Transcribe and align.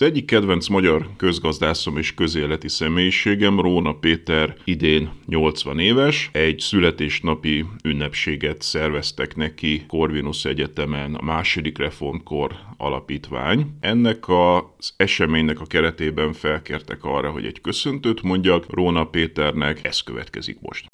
Az 0.00 0.04
egyik 0.06 0.24
kedvenc 0.24 0.68
magyar 0.68 1.08
közgazdászom 1.16 1.96
és 1.96 2.14
közéleti 2.14 2.68
személyiségem 2.68 3.60
Róna 3.60 3.92
Péter 3.92 4.56
idén 4.64 5.10
80 5.26 5.78
éves. 5.78 6.30
Egy 6.32 6.58
születésnapi 6.58 7.64
ünnepséget 7.84 8.62
szerveztek 8.62 9.36
neki 9.36 9.84
Corvinus 9.88 10.44
Egyetemen 10.44 11.14
a 11.14 11.22
második 11.22 11.78
reformkor 11.78 12.52
alapítvány. 12.76 13.66
Ennek 13.80 14.28
az 14.28 14.92
eseménynek 14.96 15.60
a 15.60 15.66
keretében 15.66 16.32
felkértek 16.32 17.04
arra, 17.04 17.30
hogy 17.30 17.44
egy 17.44 17.60
köszöntőt 17.60 18.22
mondjak 18.22 18.64
Róna 18.74 19.04
Péternek. 19.04 19.84
Ez 19.84 20.00
következik 20.00 20.60
most. 20.60 20.86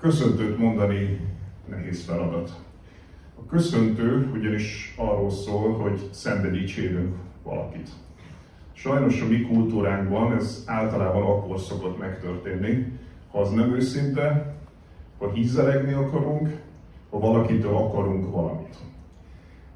Köszöntőt 0.00 0.58
mondani 0.58 1.20
nehéz 1.68 2.04
feladat. 2.04 2.50
A 3.38 3.46
köszöntő 3.46 4.30
ugyanis 4.34 4.94
arról 4.96 5.30
szól, 5.30 5.72
hogy 5.72 6.08
szembe 6.10 6.48
dicsérünk 6.48 7.16
valakit. 7.42 7.88
Sajnos 8.72 9.20
a 9.20 9.26
mi 9.26 9.40
kultúránkban 9.40 10.36
ez 10.36 10.62
általában 10.66 11.22
akkor 11.22 11.60
szokott 11.60 11.98
megtörténni, 11.98 12.92
ha 13.30 13.40
az 13.40 13.50
nem 13.50 13.74
őszinte, 13.74 14.56
ha 15.18 15.32
hízelegni 15.32 15.92
akarunk, 15.92 16.60
ha 17.10 17.18
valakitől 17.18 17.74
akarunk 17.74 18.30
valamit. 18.30 18.76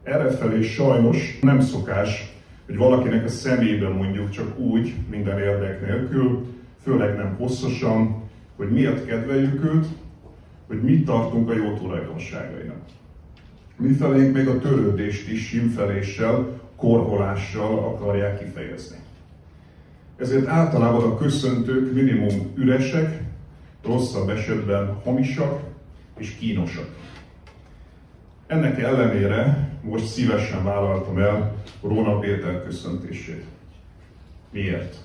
Errefelé 0.02 0.62
sajnos 0.62 1.38
nem 1.40 1.60
szokás 1.60 2.32
hogy 2.66 2.76
valakinek 2.76 3.24
a 3.24 3.28
szemébe 3.28 3.88
mondjuk 3.88 4.30
csak 4.30 4.58
úgy, 4.58 4.94
minden 5.10 5.38
érdek 5.38 5.86
nélkül, 5.86 6.46
főleg 6.82 7.16
nem 7.16 7.34
hosszasan, 7.38 8.22
hogy 8.56 8.70
miért 8.70 9.06
kedveljük 9.06 9.64
őt, 9.64 9.86
hogy 10.72 10.82
mit 10.82 11.04
tartunk 11.04 11.50
a 11.50 11.54
jó 11.54 11.76
tulajdonságainak. 11.76 12.80
Mifelénk 13.76 14.34
még 14.34 14.48
a 14.48 14.58
törődést 14.58 15.28
is 15.28 15.46
simfeléssel, 15.46 16.60
korholással 16.76 17.78
akarják 17.78 18.38
kifejezni. 18.38 18.96
Ezért 20.16 20.46
általában 20.46 21.10
a 21.10 21.16
köszöntők 21.16 21.92
minimum 21.92 22.52
üresek, 22.54 23.22
rosszabb 23.84 24.28
esetben 24.28 25.00
hamisak 25.04 25.60
és 26.18 26.34
kínosak. 26.34 26.88
Ennek 28.46 28.78
ellenére 28.78 29.70
most 29.82 30.06
szívesen 30.06 30.64
vállaltam 30.64 31.18
el 31.18 31.54
Róna 31.82 32.18
Péter 32.18 32.62
köszöntését. 32.64 33.44
Miért? 34.50 34.96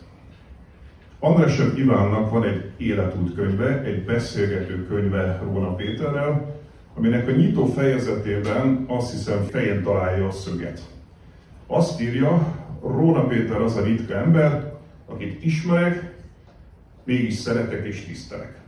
Andrásebb 1.19 1.77
Ivánnak 1.77 2.29
van 2.29 2.43
egy 2.43 2.71
életút 2.77 3.35
könyve, 3.35 3.81
egy 3.81 4.05
beszélgető 4.05 4.85
könyve 4.87 5.39
Róna 5.43 5.75
Péterrel, 5.75 6.55
aminek 6.93 7.27
a 7.27 7.31
nyitó 7.31 7.65
fejezetében 7.65 8.85
azt 8.87 9.11
hiszem 9.11 9.43
fején 9.43 9.83
találja 9.83 10.27
a 10.27 10.31
szöget. 10.31 10.81
Azt 11.67 12.01
írja, 12.01 12.55
Róna 12.81 13.27
Péter 13.27 13.61
az 13.61 13.75
a 13.75 13.83
ritka 13.83 14.13
ember, 14.13 14.73
akit 15.05 15.43
ismerek, 15.43 16.15
mégis 17.03 17.33
szeretek 17.33 17.85
és 17.85 18.05
tisztelek. 18.05 18.59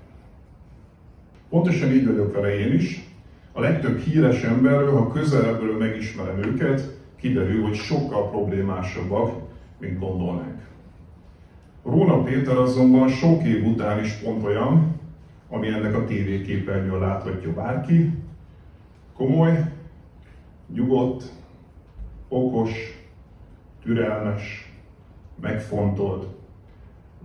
Pontosan 1.49 1.91
így 1.91 2.05
vagyok 2.05 2.33
vele 2.33 2.59
én 2.59 2.73
is, 2.73 3.07
a 3.51 3.59
legtöbb 3.59 3.99
híres 3.99 4.43
emberről, 4.43 4.91
ha 4.91 5.11
közelebbről 5.11 5.77
megismerem 5.77 6.43
őket, 6.43 6.97
kiderül, 7.19 7.61
hogy 7.61 7.75
sokkal 7.75 8.29
problémásabbak, 8.29 9.41
mint 9.79 9.99
gondolnánk. 9.99 10.68
Róna 11.83 12.23
Péter 12.23 12.57
azonban 12.57 13.07
sok 13.07 13.43
év 13.43 13.65
után 13.65 14.03
is 14.03 14.13
pont 14.13 14.43
olyan, 14.43 14.99
ami 15.49 15.67
ennek 15.67 15.95
a 15.95 16.05
tévéképernyőn 16.05 16.99
láthatja 16.99 17.53
bárki, 17.53 18.13
komoly, 19.15 19.71
nyugodt, 20.73 21.23
okos, 22.27 22.71
türelmes, 23.83 24.73
megfontolt, 25.41 26.27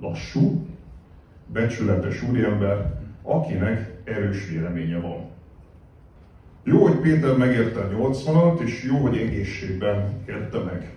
lassú, 0.01 0.67
becsületes 1.47 2.23
úriember, 2.23 3.01
akinek 3.23 4.01
erős 4.05 4.49
véleménye 4.49 4.99
van. 4.99 5.33
Jó, 6.63 6.83
hogy 6.83 6.97
Péter 6.97 7.37
megérte 7.37 7.81
a 7.81 7.89
80-at, 7.89 8.61
és 8.61 8.85
jó, 8.85 8.97
hogy 8.97 9.17
egészségben 9.17 10.23
érte 10.27 10.59
meg. 10.59 10.93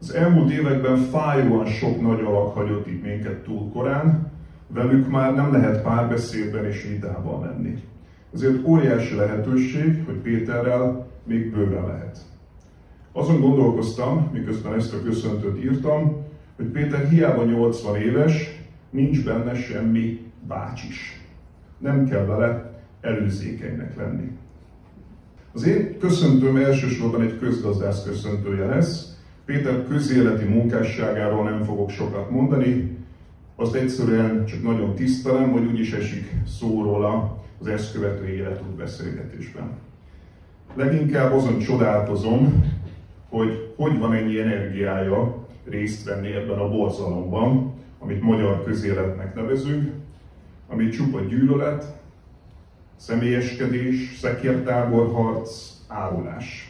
Az 0.00 0.14
elmúlt 0.14 0.50
években 0.50 0.96
fájóan 0.96 1.66
sok 1.66 2.00
nagy 2.00 2.20
alak 2.20 2.54
hagyott 2.54 2.86
itt 2.86 3.02
minket 3.02 3.42
túl 3.42 3.70
korán, 3.72 4.30
velük 4.66 5.08
már 5.08 5.34
nem 5.34 5.52
lehet 5.52 5.82
párbeszédben 5.82 6.64
és 6.64 6.86
vitában 6.88 7.40
menni. 7.40 7.82
Ezért 8.34 8.66
óriási 8.66 9.14
lehetőség, 9.14 10.02
hogy 10.06 10.14
Péterrel 10.14 11.06
még 11.24 11.52
bőven 11.52 11.86
lehet. 11.86 12.18
Azon 13.12 13.40
gondolkoztam, 13.40 14.30
miközben 14.32 14.74
ezt 14.74 14.94
a 14.94 15.02
köszöntőt 15.02 15.64
írtam, 15.64 16.26
hogy 16.56 16.66
Péter 16.66 17.08
hiába 17.08 17.44
80 17.44 17.96
éves, 17.96 18.62
nincs 18.90 19.24
benne 19.24 19.54
semmi 19.54 20.20
bácsis. 20.48 21.22
Nem 21.78 22.08
kell 22.08 22.24
vele 22.24 22.80
előzékenynek 23.00 23.96
lenni. 23.96 24.30
Az 25.52 25.66
én 25.66 25.98
köszöntőm 25.98 26.56
elsősorban 26.56 27.22
egy 27.22 27.38
közgazdász 27.38 28.04
köszöntője 28.04 28.66
lesz. 28.66 29.17
Péter 29.48 29.84
közéleti 29.88 30.44
munkásságáról 30.44 31.44
nem 31.44 31.64
fogok 31.64 31.90
sokat 31.90 32.30
mondani, 32.30 32.96
azt 33.56 33.74
egyszerűen 33.74 34.46
csak 34.46 34.62
nagyon 34.62 34.94
tisztelem, 34.94 35.50
hogy 35.50 35.64
úgyis 35.64 35.92
esik 35.92 36.34
szó 36.58 36.82
róla 36.82 37.42
az 37.60 37.66
ezt 37.66 37.92
követő 37.92 38.28
életút 38.28 38.76
beszélgetésben. 38.76 39.70
Leginkább 40.74 41.32
azon 41.32 41.58
csodálkozom, 41.58 42.64
hogy 43.28 43.72
hogy 43.76 43.98
van 43.98 44.12
ennyi 44.12 44.40
energiája 44.40 45.46
részt 45.64 46.04
venni 46.04 46.32
ebben 46.32 46.58
a 46.58 46.68
borzalomban, 46.68 47.74
amit 47.98 48.22
magyar 48.22 48.64
közéletnek 48.64 49.34
nevezünk, 49.34 49.92
ami 50.68 50.88
csupa 50.88 51.20
gyűlölet, 51.20 51.84
személyeskedés, 52.96 54.18
szekértáborharc, 54.18 55.72
árulás. 55.86 56.67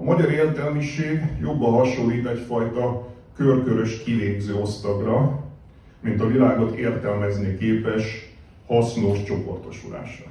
A 0.00 0.04
magyar 0.04 0.30
értelmiség 0.30 1.22
jobban 1.40 1.72
hasonlít 1.72 2.26
egyfajta 2.26 3.06
körkörös 3.36 4.02
kilégző 4.02 4.54
osztagra, 4.54 5.44
mint 6.00 6.20
a 6.20 6.26
világot 6.26 6.76
értelmezni 6.76 7.56
képes, 7.56 8.32
hasznos 8.66 9.22
csoportosulásra. 9.22 10.26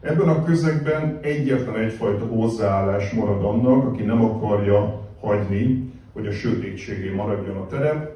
Ebben 0.00 0.28
a 0.28 0.44
közegben 0.44 1.18
egyetlen 1.22 1.76
egyfajta 1.76 2.24
hozzáállás 2.26 3.10
marad 3.10 3.44
annak, 3.44 3.84
aki 3.86 4.02
nem 4.02 4.24
akarja 4.24 5.08
hagyni, 5.20 5.92
hogy 6.12 6.26
a 6.26 6.32
sötétségé 6.32 7.10
maradjon 7.10 7.56
a 7.56 7.66
terep, 7.66 8.12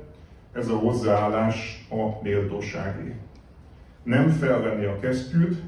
ez 0.53 0.69
a 0.69 0.77
hozzáállás 0.77 1.87
a 1.91 2.23
méltóságé 2.23 3.15
nem 4.09 4.29
felvenni 4.29 4.85
a 4.85 4.99
kesztyűt, 5.01 5.63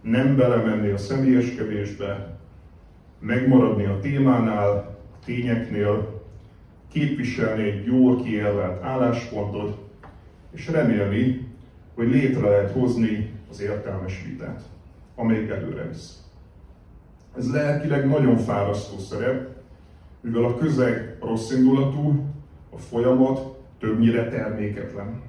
nem 0.00 0.36
belemenni 0.36 0.90
a 0.90 0.96
személyeskedésbe, 0.96 2.31
megmaradni 3.22 3.84
a 3.84 3.98
témánál, 4.00 4.98
tényeknél, 5.24 6.20
képviselni 6.92 7.62
egy 7.62 7.84
jól 7.84 8.22
kiérlelt 8.22 8.82
álláspontot, 8.82 9.78
és 10.50 10.68
remélni, 10.68 11.48
hogy 11.94 12.08
létre 12.08 12.48
lehet 12.48 12.70
hozni 12.70 13.30
az 13.50 13.60
értelmes 13.60 14.22
vitát, 14.26 14.62
amelyik 15.14 15.50
előre 15.50 15.88
visz. 15.88 16.22
Ez 17.36 17.52
lelkileg 17.52 18.08
nagyon 18.08 18.36
fárasztó 18.36 18.98
szerep, 18.98 19.48
mivel 20.20 20.44
a 20.44 20.56
közeg 20.56 21.16
rosszindulatú, 21.20 22.24
a 22.70 22.78
folyamat 22.78 23.60
többnyire 23.78 24.28
terméketlen. 24.28 25.20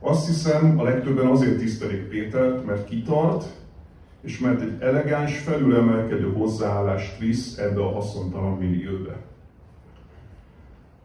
Azt 0.00 0.26
hiszem, 0.26 0.78
a 0.78 0.82
legtöbben 0.82 1.26
azért 1.26 1.58
tisztelik 1.58 2.02
Pétert, 2.02 2.66
mert 2.66 2.88
kitart, 2.88 3.44
és 4.22 4.38
mert 4.38 4.60
egy 4.60 4.76
elegáns, 4.80 5.38
felülemelkedő 5.38 6.32
hozzáállást 6.32 7.18
visz 7.18 7.58
ebbe 7.58 7.80
a 7.80 7.92
haszontalan 7.92 8.58
millióbe. 8.58 9.16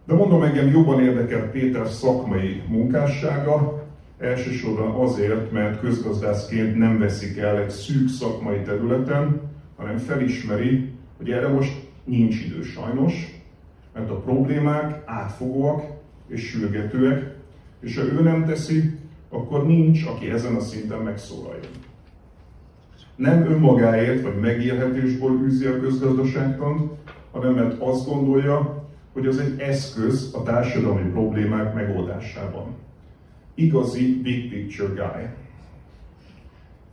De 0.05 0.13
mondom, 0.13 0.43
engem 0.43 0.67
jobban 0.67 1.01
érdekel 1.01 1.49
Péter 1.49 1.87
szakmai 1.87 2.61
munkássága, 2.67 3.83
elsősorban 4.17 4.91
azért, 4.91 5.51
mert 5.51 5.79
közgazdászként 5.79 6.77
nem 6.77 6.99
veszik 6.99 7.37
el 7.37 7.57
egy 7.57 7.69
szűk 7.69 8.09
szakmai 8.09 8.61
területen, 8.61 9.41
hanem 9.75 9.97
felismeri, 9.97 10.89
hogy 11.17 11.29
erre 11.29 11.47
most 11.47 11.89
nincs 12.03 12.45
idő 12.45 12.61
sajnos, 12.61 13.41
mert 13.93 14.09
a 14.09 14.19
problémák 14.19 15.01
átfogóak 15.05 15.83
és 16.27 16.49
sürgetőek, 16.49 17.35
és 17.79 17.97
ha 17.97 18.03
ő 18.03 18.21
nem 18.21 18.45
teszi, 18.45 18.99
akkor 19.29 19.65
nincs, 19.65 20.05
aki 20.05 20.29
ezen 20.29 20.55
a 20.55 20.59
szinten 20.59 20.99
megszólaljon. 20.99 21.71
Nem 23.21 23.45
önmagáért 23.45 24.21
vagy 24.21 24.39
megélhetésből 24.39 25.41
űzi 25.45 25.65
a 25.65 25.79
közgazdaságtant, 25.79 26.91
hanem 27.31 27.53
mert 27.53 27.81
azt 27.81 28.07
gondolja, 28.07 28.85
hogy 29.13 29.27
az 29.27 29.37
egy 29.37 29.59
eszköz 29.59 30.33
a 30.33 30.43
társadalmi 30.43 31.09
problémák 31.09 31.73
megoldásában. 31.73 32.65
Igazi 33.55 34.21
big 34.21 34.49
picture 34.49 34.93
guy. 34.93 35.25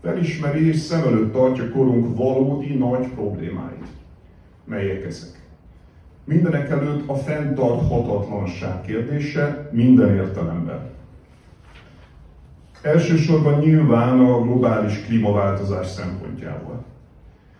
Felismeri 0.02 0.68
és 0.68 0.76
szem 0.76 1.06
előtt 1.06 1.32
tartja 1.32 1.70
korunk 1.70 2.16
valódi 2.16 2.74
nagy 2.74 3.06
problémáit. 3.06 3.86
Melyek 4.64 5.04
ezek? 5.04 5.48
Mindenek 6.24 6.70
előtt 6.70 7.08
a 7.08 7.14
fenntarthatatlanság 7.14 8.80
kérdése 8.80 9.68
minden 9.72 10.14
értelemben. 10.14 10.97
Elsősorban 12.82 13.60
nyilván 13.60 14.20
a 14.20 14.42
globális 14.42 15.02
klímaváltozás 15.06 15.86
szempontjából. 15.86 16.84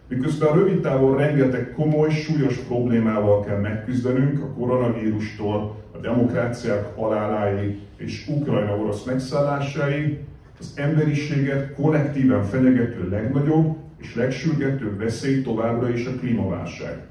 Miközben 0.09 0.55
rövid 0.55 0.81
távon 0.81 1.17
rengeteg 1.17 1.73
komoly, 1.77 2.11
súlyos 2.11 2.57
problémával 2.57 3.45
kell 3.45 3.61
megküzdenünk, 3.61 4.43
a 4.43 4.53
koronavírustól 4.53 5.77
a 5.93 5.99
demokráciák 5.99 6.97
haláláig 6.97 7.79
és 7.97 8.29
Ukrajna-orosz 8.29 9.05
megszállásáig, 9.05 10.19
az 10.61 10.73
emberiséget 10.77 11.75
kollektíven 11.75 12.43
fenyegető 12.43 13.09
legnagyobb 13.09 13.77
és 13.97 14.15
legsürgetőbb 14.15 14.99
veszély 14.99 15.43
továbbra 15.43 15.89
is 15.89 16.07
a 16.07 16.15
klímaválság. 16.21 17.07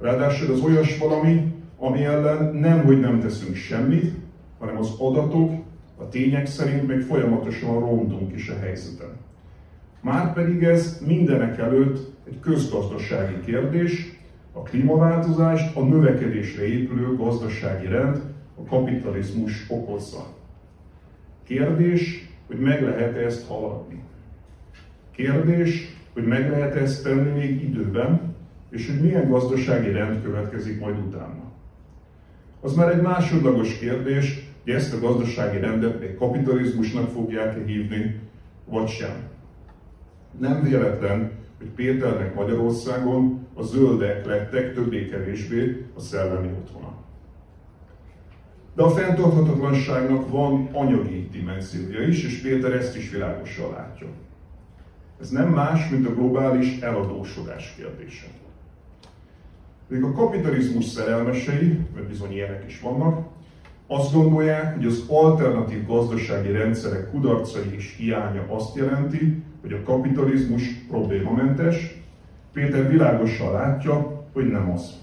Ráadásul 0.00 0.52
az 0.52 0.60
olyas 0.60 0.98
valami, 0.98 1.54
ami 1.78 2.04
ellen 2.04 2.54
nem, 2.54 2.84
hogy 2.84 3.00
nem 3.00 3.20
teszünk 3.20 3.56
semmit, 3.56 4.12
hanem 4.58 4.78
az 4.78 4.90
adatok, 4.98 5.57
a 5.98 6.08
tények 6.08 6.46
szerint 6.46 6.86
még 6.86 7.00
folyamatosan 7.00 7.78
rontunk 7.78 8.34
is 8.34 8.48
a 8.48 8.58
helyzeten. 8.58 9.16
Márpedig 10.00 10.62
ez 10.62 11.02
mindenek 11.06 11.58
előtt 11.58 12.12
egy 12.26 12.40
közgazdasági 12.40 13.40
kérdés, 13.44 14.18
a 14.52 14.62
klímaváltozást 14.62 15.76
a 15.76 15.82
növekedésre 15.82 16.66
épülő 16.66 17.16
gazdasági 17.16 17.86
rend, 17.86 18.20
a 18.56 18.68
kapitalizmus 18.68 19.66
okozza. 19.68 20.26
Kérdés, 21.44 22.28
hogy 22.46 22.58
meg 22.58 22.82
lehet-e 22.82 23.20
ezt 23.20 23.46
haladni. 23.46 24.02
Kérdés, 25.10 25.96
hogy 26.12 26.26
meg 26.26 26.50
lehet 26.50 26.74
-e 26.74 26.80
ezt 26.80 27.02
tenni 27.02 27.38
még 27.38 27.62
időben, 27.62 28.34
és 28.70 28.90
hogy 28.90 29.00
milyen 29.00 29.28
gazdasági 29.28 29.90
rend 29.90 30.22
következik 30.22 30.80
majd 30.80 30.98
utána. 30.98 31.52
Az 32.60 32.74
már 32.74 32.88
egy 32.88 33.02
másodlagos 33.02 33.78
kérdés, 33.78 34.47
hogy 34.68 34.76
ezt 34.76 34.94
a 34.94 35.00
gazdasági 35.00 35.58
rendet 35.58 36.00
még 36.00 36.14
kapitalizmusnak 36.14 37.10
fogják-e 37.10 37.64
hívni, 37.66 38.20
vagy 38.64 38.88
sem. 38.88 39.28
Nem 40.38 40.62
véletlen, 40.62 41.30
hogy 41.58 41.66
Péternek 41.66 42.34
Magyarországon 42.34 43.46
a 43.54 43.62
zöldek 43.62 44.26
lettek 44.26 44.74
többé-kevésbé 44.74 45.86
a 45.96 46.00
szellemi 46.00 46.48
otthona. 46.48 46.94
De 48.74 48.82
a 48.82 48.90
fenntarthatatlanságnak 48.90 50.30
van 50.30 50.68
anyagi 50.72 51.28
dimenziója 51.32 52.00
is, 52.00 52.24
és 52.24 52.40
Péter 52.40 52.72
ezt 52.72 52.96
is 52.96 53.10
világosan 53.10 53.70
látja. 53.70 54.06
Ez 55.20 55.30
nem 55.30 55.48
más, 55.48 55.90
mint 55.90 56.06
a 56.06 56.14
globális 56.14 56.80
eladósodás 56.80 57.74
kérdése. 57.76 58.26
Még 59.86 60.02
a 60.02 60.12
kapitalizmus 60.12 60.84
szerelmesei, 60.84 61.78
mert 61.94 62.08
bizony 62.08 62.32
ilyenek 62.32 62.64
is 62.66 62.80
vannak, 62.80 63.36
azt 63.90 64.12
gondolják, 64.12 64.74
hogy 64.74 64.86
az 64.86 65.04
alternatív 65.08 65.86
gazdasági 65.86 66.50
rendszerek 66.50 67.10
kudarcai 67.10 67.74
és 67.76 67.94
hiánya 67.98 68.44
azt 68.48 68.76
jelenti, 68.76 69.42
hogy 69.60 69.72
a 69.72 69.82
kapitalizmus 69.82 70.62
problémamentes. 70.88 72.02
Péter 72.52 72.90
világosan 72.90 73.52
látja, 73.52 74.24
hogy 74.32 74.48
nem 74.48 74.70
az. 74.70 74.96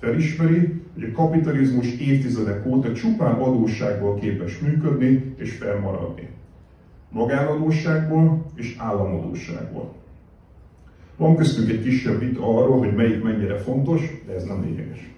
Felismeri, 0.00 0.82
hogy 0.94 1.02
a 1.02 1.12
kapitalizmus 1.12 1.98
évtizedek 1.98 2.66
óta 2.66 2.92
csupán 2.92 3.34
adósságból 3.34 4.14
képes 4.14 4.58
működni 4.58 5.34
és 5.36 5.52
felmaradni. 5.52 6.28
Magánadósságból 7.10 8.46
és 8.54 8.76
államadósságból. 8.78 9.92
Van 11.16 11.36
köztünk 11.36 11.68
egy 11.68 11.82
kisebb 11.82 12.18
vita 12.18 12.58
arról, 12.58 12.78
hogy 12.78 12.94
melyik 12.94 13.22
mennyire 13.22 13.56
fontos, 13.56 14.22
de 14.26 14.34
ez 14.34 14.44
nem 14.44 14.62
lényeges. 14.62 15.10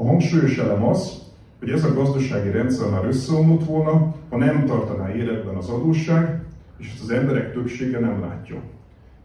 A 0.00 0.06
hangsúlyos 0.06 0.58
elem 0.58 0.84
az, 0.84 1.22
hogy 1.58 1.70
ez 1.70 1.84
a 1.84 1.94
gazdasági 1.94 2.50
rendszer 2.50 2.90
már 2.90 3.04
összeomlott 3.04 3.64
volna, 3.64 4.14
ha 4.28 4.36
nem 4.36 4.64
tartaná 4.66 5.14
életben 5.14 5.54
az 5.54 5.68
adósság, 5.68 6.42
és 6.78 6.90
ezt 6.92 7.02
az 7.02 7.10
emberek 7.10 7.52
többsége 7.52 7.98
nem 7.98 8.20
látja. 8.20 8.56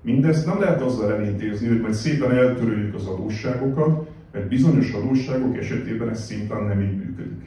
Mindezt 0.01 0.45
nem 0.45 0.59
lehet 0.59 0.81
azzal 0.81 1.13
elintézni, 1.13 1.67
hogy 1.67 1.81
majd 1.81 1.93
szépen 1.93 2.31
eltöröljük 2.31 2.95
az 2.95 3.05
adósságokat, 3.05 4.09
mert 4.31 4.47
bizonyos 4.47 4.91
adósságok 4.91 5.57
esetében 5.57 6.09
ez 6.09 6.25
szimplán 6.25 6.63
nem 6.63 6.81
így 6.81 6.97
működik. 6.97 7.45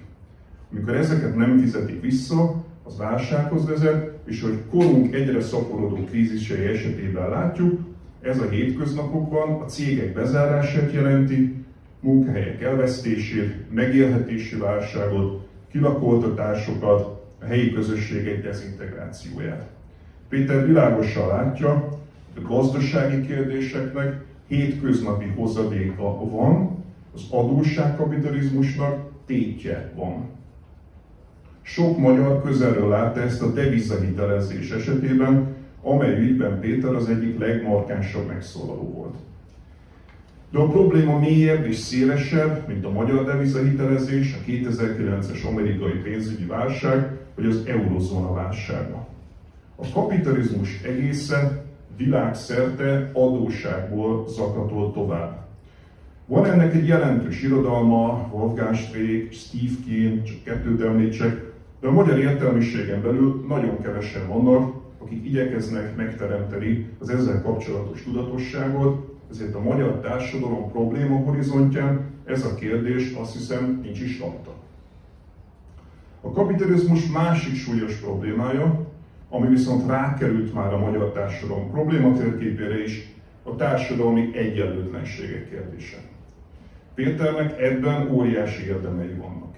Amikor 0.72 0.94
ezeket 0.94 1.36
nem 1.36 1.58
fizetik 1.58 2.00
vissza, 2.00 2.64
az 2.82 2.96
válsághoz 2.98 3.66
vezet, 3.68 4.18
és 4.24 4.42
hogy 4.42 4.58
korunk 4.70 5.14
egyre 5.14 5.40
szaporodó 5.40 6.04
krízisei 6.10 6.64
esetében 6.64 7.28
látjuk, 7.28 7.80
ez 8.20 8.40
a 8.40 8.48
hétköznapokban 8.48 9.60
a 9.60 9.64
cégek 9.64 10.12
bezárását 10.12 10.92
jelenti, 10.92 11.65
munkahelyek 12.00 12.62
elvesztését, 12.62 13.72
megélhetési 13.74 14.56
válságot, 14.56 15.46
kilakoltatásokat, 15.70 17.24
a 17.40 17.44
helyi 17.44 17.72
közösségek 17.72 18.42
dezintegrációját. 18.42 19.68
Péter 20.28 20.66
világosan 20.66 21.28
látja, 21.28 21.88
hogy 22.34 22.44
a 22.44 22.48
gazdasági 22.48 23.26
kérdéseknek 23.26 24.24
hétköznapi 24.46 25.26
hozadéka 25.36 26.28
van, 26.30 26.84
az 27.14 27.22
adósságkapitalizmusnak 27.30 29.10
tétje 29.26 29.92
van. 29.94 30.28
Sok 31.62 31.98
magyar 31.98 32.42
közelről 32.42 32.88
látta 32.88 33.20
ezt 33.20 33.42
a 33.42 33.52
devizahitelezés 33.52 34.70
esetében, 34.70 35.54
amely 35.82 36.20
ügyben 36.20 36.60
Péter 36.60 36.94
az 36.94 37.08
egyik 37.08 37.38
legmarkánsabb 37.38 38.26
megszólaló 38.26 38.92
volt. 38.92 39.14
De 40.56 40.62
a 40.62 40.68
probléma 40.68 41.18
mélyebb 41.18 41.66
és 41.66 41.76
szélesebb, 41.76 42.68
mint 42.68 42.84
a 42.84 42.90
magyar 42.90 43.24
devizahitelezés, 43.24 44.34
a 44.34 44.50
2009-es 44.50 45.46
amerikai 45.46 45.92
pénzügyi 45.92 46.44
válság, 46.44 47.10
vagy 47.34 47.46
az 47.46 47.62
eurozóna 47.66 48.32
válsága. 48.32 49.06
A 49.76 49.90
kapitalizmus 49.92 50.82
egészen 50.82 51.60
világszerte 51.96 53.10
adósságból 53.12 54.28
zakatol 54.28 54.92
tovább. 54.92 55.46
Van 56.26 56.44
ennek 56.44 56.74
egy 56.74 56.86
jelentős 56.86 57.42
irodalma, 57.42 58.28
Wolfgang 58.32 58.74
Streeck, 58.74 59.32
Steve 59.32 59.74
Keen, 59.86 60.22
csak 60.24 60.42
kettőt 60.44 60.80
említsek, 60.80 61.52
de 61.80 61.88
a 61.88 61.92
magyar 61.92 62.18
értelmiségen 62.18 63.02
belül 63.02 63.44
nagyon 63.48 63.82
kevesen 63.82 64.28
vannak, 64.28 64.74
akik 64.98 65.24
igyekeznek 65.24 65.96
megteremteni 65.96 66.88
az 66.98 67.08
ezzel 67.08 67.42
kapcsolatos 67.42 68.02
tudatosságot, 68.02 69.15
ezért 69.30 69.54
a 69.54 69.62
magyar 69.62 70.00
társadalom 70.00 70.70
probléma 70.70 71.16
horizontján 71.16 72.14
ez 72.24 72.44
a 72.44 72.54
kérdés 72.54 73.12
azt 73.12 73.32
hiszem 73.32 73.80
nincs 73.82 74.00
is 74.00 74.20
rajta. 74.20 74.54
A 76.20 76.30
kapitalizmus 76.30 77.06
másik 77.06 77.54
súlyos 77.54 77.94
problémája, 77.94 78.86
ami 79.28 79.48
viszont 79.48 79.86
rákerült 79.86 80.54
már 80.54 80.72
a 80.72 80.78
magyar 80.78 81.12
társadalom 81.12 81.70
problématérképére 81.70 82.82
is, 82.82 83.14
a 83.42 83.56
társadalmi 83.56 84.36
egyenlőtlenségek 84.36 85.48
kérdése. 85.50 85.96
Péternek 86.94 87.60
ebben 87.60 88.10
óriási 88.10 88.66
érdemei 88.66 89.14
vannak. 89.14 89.54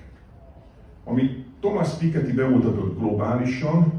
Ami 1.04 1.44
Thomas 1.60 1.94
Piketty 1.98 2.32
bemutatott 2.32 2.98
globálisan, 2.98 3.92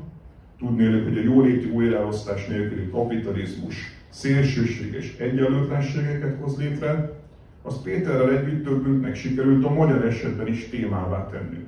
tudnélik, 0.57 1.03
hogy 1.03 1.17
a 1.17 1.21
jóléti 1.21 1.69
újraelosztás 1.69 2.47
nélküli 2.47 2.89
kapitalizmus 2.89 3.98
szélsőséges 4.09 5.15
egyenlőtlenségeket 5.17 6.37
hoz 6.41 6.57
létre, 6.57 7.17
az 7.61 7.81
Péterrel 7.81 8.37
együtt 8.37 8.63
többünknek 8.63 9.15
sikerült 9.15 9.65
a 9.65 9.73
magyar 9.73 10.05
esetben 10.05 10.47
is 10.47 10.69
témává 10.69 11.27
tennünk. 11.27 11.67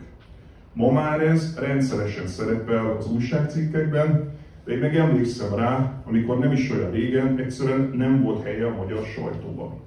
Ma 0.73 0.91
már 0.91 1.21
ez 1.21 1.57
rendszeresen 1.59 2.27
szerepel 2.27 2.95
az 2.97 3.11
újságcikkekben, 3.11 4.31
de 4.65 4.71
én 4.71 4.79
meg 4.79 4.95
emlékszem 4.95 5.55
rá, 5.55 6.01
amikor 6.05 6.39
nem 6.39 6.51
is 6.51 6.71
olyan 6.71 6.91
régen 6.91 7.37
egyszerűen 7.37 7.91
nem 7.95 8.21
volt 8.21 8.43
helye 8.43 8.65
a 8.65 8.75
magyar 8.75 9.05
sajtóban. 9.05 9.79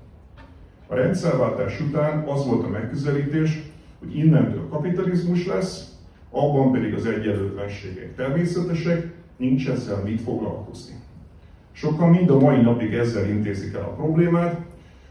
A 0.87 0.94
rendszerváltás 0.94 1.80
után 1.80 2.28
az 2.28 2.46
volt 2.46 2.64
a 2.64 2.68
megközelítés, 2.68 3.62
hogy 3.99 4.16
innentől 4.16 4.68
kapitalizmus 4.68 5.46
lesz, 5.46 5.92
abban 6.30 6.73
pedig 6.73 6.94
az 6.94 7.06
egyenlőtlenségek 7.06 8.14
természetesek, 8.14 9.12
nincs 9.37 9.68
ezzel 9.68 10.02
mit 10.02 10.20
foglalkozni. 10.20 10.94
Sokan 11.76 12.11
mind 12.11 12.31
a 12.31 12.38
mai 12.38 12.61
napig 12.61 12.93
ezzel 12.93 13.28
intézik 13.28 13.75
el 13.75 13.83
a 13.83 13.95
problémát, 13.95 14.61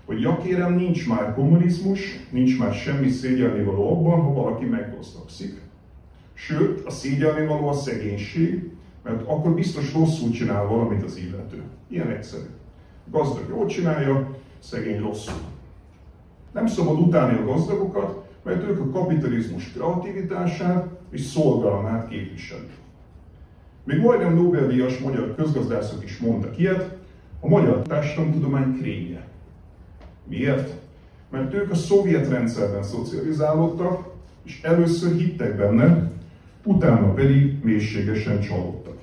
hogy 0.05 0.21
ja 0.21 0.37
kérem, 0.37 0.73
nincs 0.73 1.07
már 1.07 1.33
kommunizmus, 1.33 2.27
nincs 2.29 2.59
már 2.59 2.73
semmi 2.73 3.09
szégyelnivaló 3.09 3.91
abban, 3.91 4.21
ha 4.21 4.33
valaki 4.33 4.65
meggazdagszik. 4.65 5.61
Sőt, 6.33 6.85
a 6.85 6.91
szégyelnivaló 6.91 7.67
a 7.67 7.73
szegénység, 7.73 8.71
mert 9.03 9.27
akkor 9.27 9.53
biztos 9.53 9.93
rosszul 9.93 10.31
csinál 10.31 10.65
valamit 10.65 11.03
az 11.03 11.17
illető. 11.17 11.61
Ilyen 11.87 12.09
egyszerű. 12.09 12.49
Gazdag 13.11 13.49
jól 13.49 13.65
csinálja, 13.65 14.35
szegény 14.59 14.99
rosszul. 14.99 15.41
Nem 16.51 16.67
szabad 16.67 16.99
utálni 16.99 17.37
a 17.37 17.45
gazdagokat, 17.45 18.29
mert 18.43 18.63
ők 18.63 18.79
a 18.79 18.89
kapitalizmus 18.89 19.71
kreativitását 19.71 20.87
és 21.09 21.21
szolgalmát 21.21 22.07
képviselik. 22.07 22.71
Még 23.83 23.99
majdnem 23.99 24.33
Nobel-díjas 24.33 24.97
magyar 24.97 25.35
közgazdászok 25.35 26.03
is 26.03 26.17
mondtak 26.17 26.59
ilyet, 26.59 26.97
a 27.39 27.47
magyar 27.47 27.81
társadalomtudomány 27.81 28.77
krémje. 28.77 29.27
Miért? 30.23 30.73
Mert 31.29 31.53
ők 31.53 31.71
a 31.71 31.75
szovjet 31.75 32.29
rendszerben 32.29 32.83
szocializálódtak, 32.83 34.11
és 34.43 34.61
először 34.61 35.15
hittek 35.15 35.57
benne, 35.57 36.11
utána 36.63 37.13
pedig 37.13 37.63
mélységesen 37.63 38.39
csalódtak. 38.39 38.97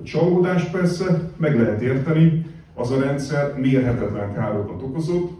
A 0.00 0.02
csalódást 0.02 0.70
persze 0.70 1.30
meg 1.36 1.56
lehet 1.56 1.80
érteni, 1.80 2.46
az 2.74 2.90
a 2.90 3.00
rendszer 3.00 3.58
mérhetetlen 3.58 4.34
károkat 4.34 4.82
okozott, 4.82 5.30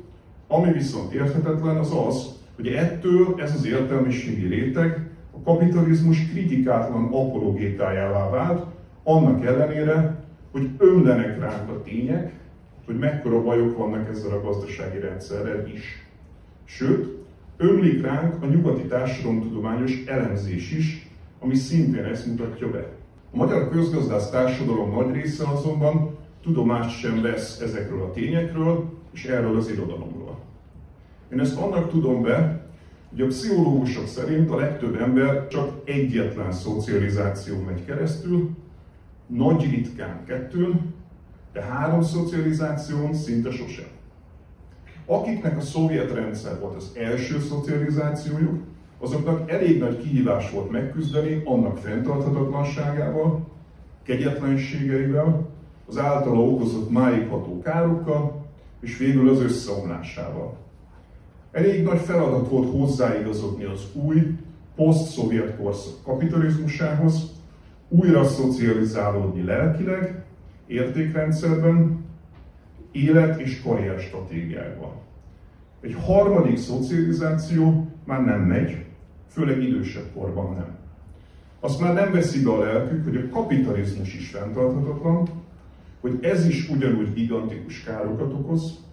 ami 0.49 0.73
viszont 0.73 1.13
érthetetlen 1.13 1.77
az 1.77 1.93
az, 2.07 2.27
hogy 2.57 2.67
ettől 2.67 3.35
ez 3.39 3.55
az 3.55 3.67
értelmiségi 3.67 4.47
réteg 4.47 5.06
a 5.37 5.43
kapitalizmus 5.45 6.28
kritikátlan 6.28 7.05
apologétájává 7.05 8.31
vált, 8.31 8.66
annak 9.02 9.45
ellenére, 9.45 10.25
hogy 10.52 10.71
ömlenek 10.78 11.38
ránk 11.38 11.71
a 11.71 11.83
tények, 11.83 12.33
hogy 12.87 12.99
mekkora 12.99 13.43
bajok 13.43 13.78
vannak 13.78 14.09
ezzel 14.09 14.33
a 14.33 14.40
gazdasági 14.40 14.99
rendszerrel 14.99 15.66
is. 15.66 16.07
Sőt, 16.64 17.16
ömlik 17.57 18.02
ránk 18.02 18.43
a 18.43 18.47
nyugati 18.47 18.83
társadalomtudományos 18.83 20.05
elemzés 20.07 20.73
is, 20.73 21.11
ami 21.40 21.55
szintén 21.55 22.05
ezt 22.05 22.26
mutatja 22.26 22.71
be. 22.71 22.88
A 23.33 23.37
magyar 23.37 23.69
közgazdász 23.71 24.31
társadalom 24.31 24.90
nagy 24.90 25.14
része 25.14 25.45
azonban 25.49 26.16
tudomást 26.43 26.99
sem 26.99 27.23
vesz 27.23 27.61
ezekről 27.61 28.02
a 28.02 28.11
tényekről 28.11 28.85
és 29.12 29.25
erről 29.25 29.57
az 29.57 29.71
irodalomról. 29.71 30.38
Én 31.33 31.40
ezt 31.40 31.61
annak 31.61 31.90
tudom 31.90 32.23
be, 32.23 32.65
hogy 33.16 33.25
a 33.25 33.28
pszichológusok 33.28 34.06
szerint 34.06 34.50
a 34.50 34.56
legtöbb 34.56 35.00
ember 35.00 35.49
csak 35.49 35.80
egyetlen 35.85 36.52
szocializáció 36.52 37.61
megy 37.66 37.85
keresztül, 37.85 38.50
nagy 39.26 39.70
ritkán 39.70 40.25
kettőn, 40.26 40.94
de 41.52 41.62
három 41.62 42.02
szocializáción 42.02 43.14
szinte 43.14 43.50
sosem. 43.50 43.87
Akiknek 45.06 45.56
a 45.56 45.61
szovjet 45.61 46.12
rendszer 46.12 46.61
volt 46.61 46.76
az 46.76 46.92
első 46.94 47.40
szocializációjuk, 47.40 48.62
azoknak 48.99 49.50
elég 49.50 49.78
nagy 49.78 49.99
kihívás 49.99 50.50
volt 50.50 50.70
megküzdeni 50.70 51.42
annak 51.44 51.78
fenntarthatatlanságával, 51.78 53.46
kegyetlenségeivel, 54.02 55.49
az 55.88 55.99
általa 55.99 56.40
okozott 56.40 56.90
máig 56.90 57.28
ható 57.28 57.61
károkkal, 57.61 58.46
és 58.80 58.99
végül 58.99 59.28
az 59.28 59.40
összeomlásával. 59.40 60.65
Elég 61.57 61.83
nagy 61.83 62.01
feladat 62.01 62.49
volt 62.49 62.71
hozzáigazodni 62.71 63.65
az 63.65 63.81
új, 63.93 64.37
poszt-szovjet 64.75 65.57
korszak 65.57 66.03
kapitalizmusához, 66.05 67.31
újra 67.89 68.25
szocializálódni 68.25 69.43
lelkileg, 69.43 70.25
értékrendszerben, 70.67 72.05
élet- 72.93 73.41
és 73.41 73.63
karrier 73.63 74.01
stratégiákban. 74.01 74.91
Egy 75.81 75.97
harmadik 76.05 76.57
szocializáció 76.57 77.87
már 78.05 78.25
nem 78.25 78.41
megy, 78.41 78.85
főleg 79.29 79.63
idősebb 79.63 80.13
korban 80.15 80.55
nem. 80.55 80.77
Azt 81.61 81.81
már 81.81 81.95
nem 81.95 82.13
veszi 82.13 82.43
be 82.43 82.51
a 82.51 82.59
lelkük, 82.59 83.05
hogy 83.05 83.17
a 83.17 83.29
kapitalizmus 83.29 84.15
is 84.15 84.29
fenntarthatatlan, 84.29 85.29
hogy 86.01 86.19
ez 86.23 86.47
is 86.47 86.69
ugyanúgy 86.69 87.13
gigantikus 87.13 87.83
károkat 87.83 88.33
okoz, 88.33 88.85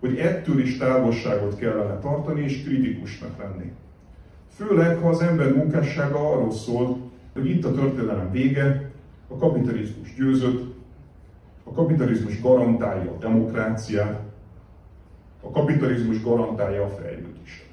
hogy 0.00 0.18
ettől 0.18 0.60
is 0.60 0.76
távolságot 0.76 1.58
kellene 1.58 1.98
tartani 1.98 2.42
és 2.42 2.62
kritikusnak 2.62 3.38
lenni. 3.38 3.72
Főleg, 4.48 4.96
ha 4.96 5.08
az 5.08 5.20
ember 5.20 5.52
munkássága 5.52 6.32
arról 6.32 6.52
szól, 6.52 6.98
hogy 7.32 7.50
itt 7.50 7.64
a 7.64 7.72
történelem 7.72 8.30
vége, 8.30 8.90
a 9.28 9.36
kapitalizmus 9.36 10.14
győzött, 10.14 10.74
a 11.64 11.72
kapitalizmus 11.72 12.40
garantálja 12.40 13.10
a 13.10 13.18
demokráciát, 13.18 14.20
a 15.40 15.50
kapitalizmus 15.50 16.22
garantálja 16.22 16.84
a 16.84 16.88
fejlődést. 16.88 17.64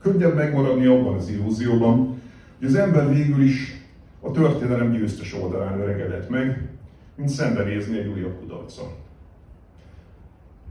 Könnyebb 0.00 0.34
megmaradni 0.34 0.86
abban 0.86 1.14
az 1.14 1.28
illúzióban, 1.28 2.20
hogy 2.58 2.66
az 2.66 2.74
ember 2.74 3.08
végül 3.08 3.42
is 3.42 3.86
a 4.20 4.30
történelem 4.30 4.92
győztes 4.92 5.34
oldalán 5.34 5.80
öregedett 5.80 6.28
meg, 6.28 6.68
mint 7.14 7.28
szembenézni 7.28 7.98
egy 7.98 8.06
újabb 8.06 8.38
kudarccal. 8.38 9.01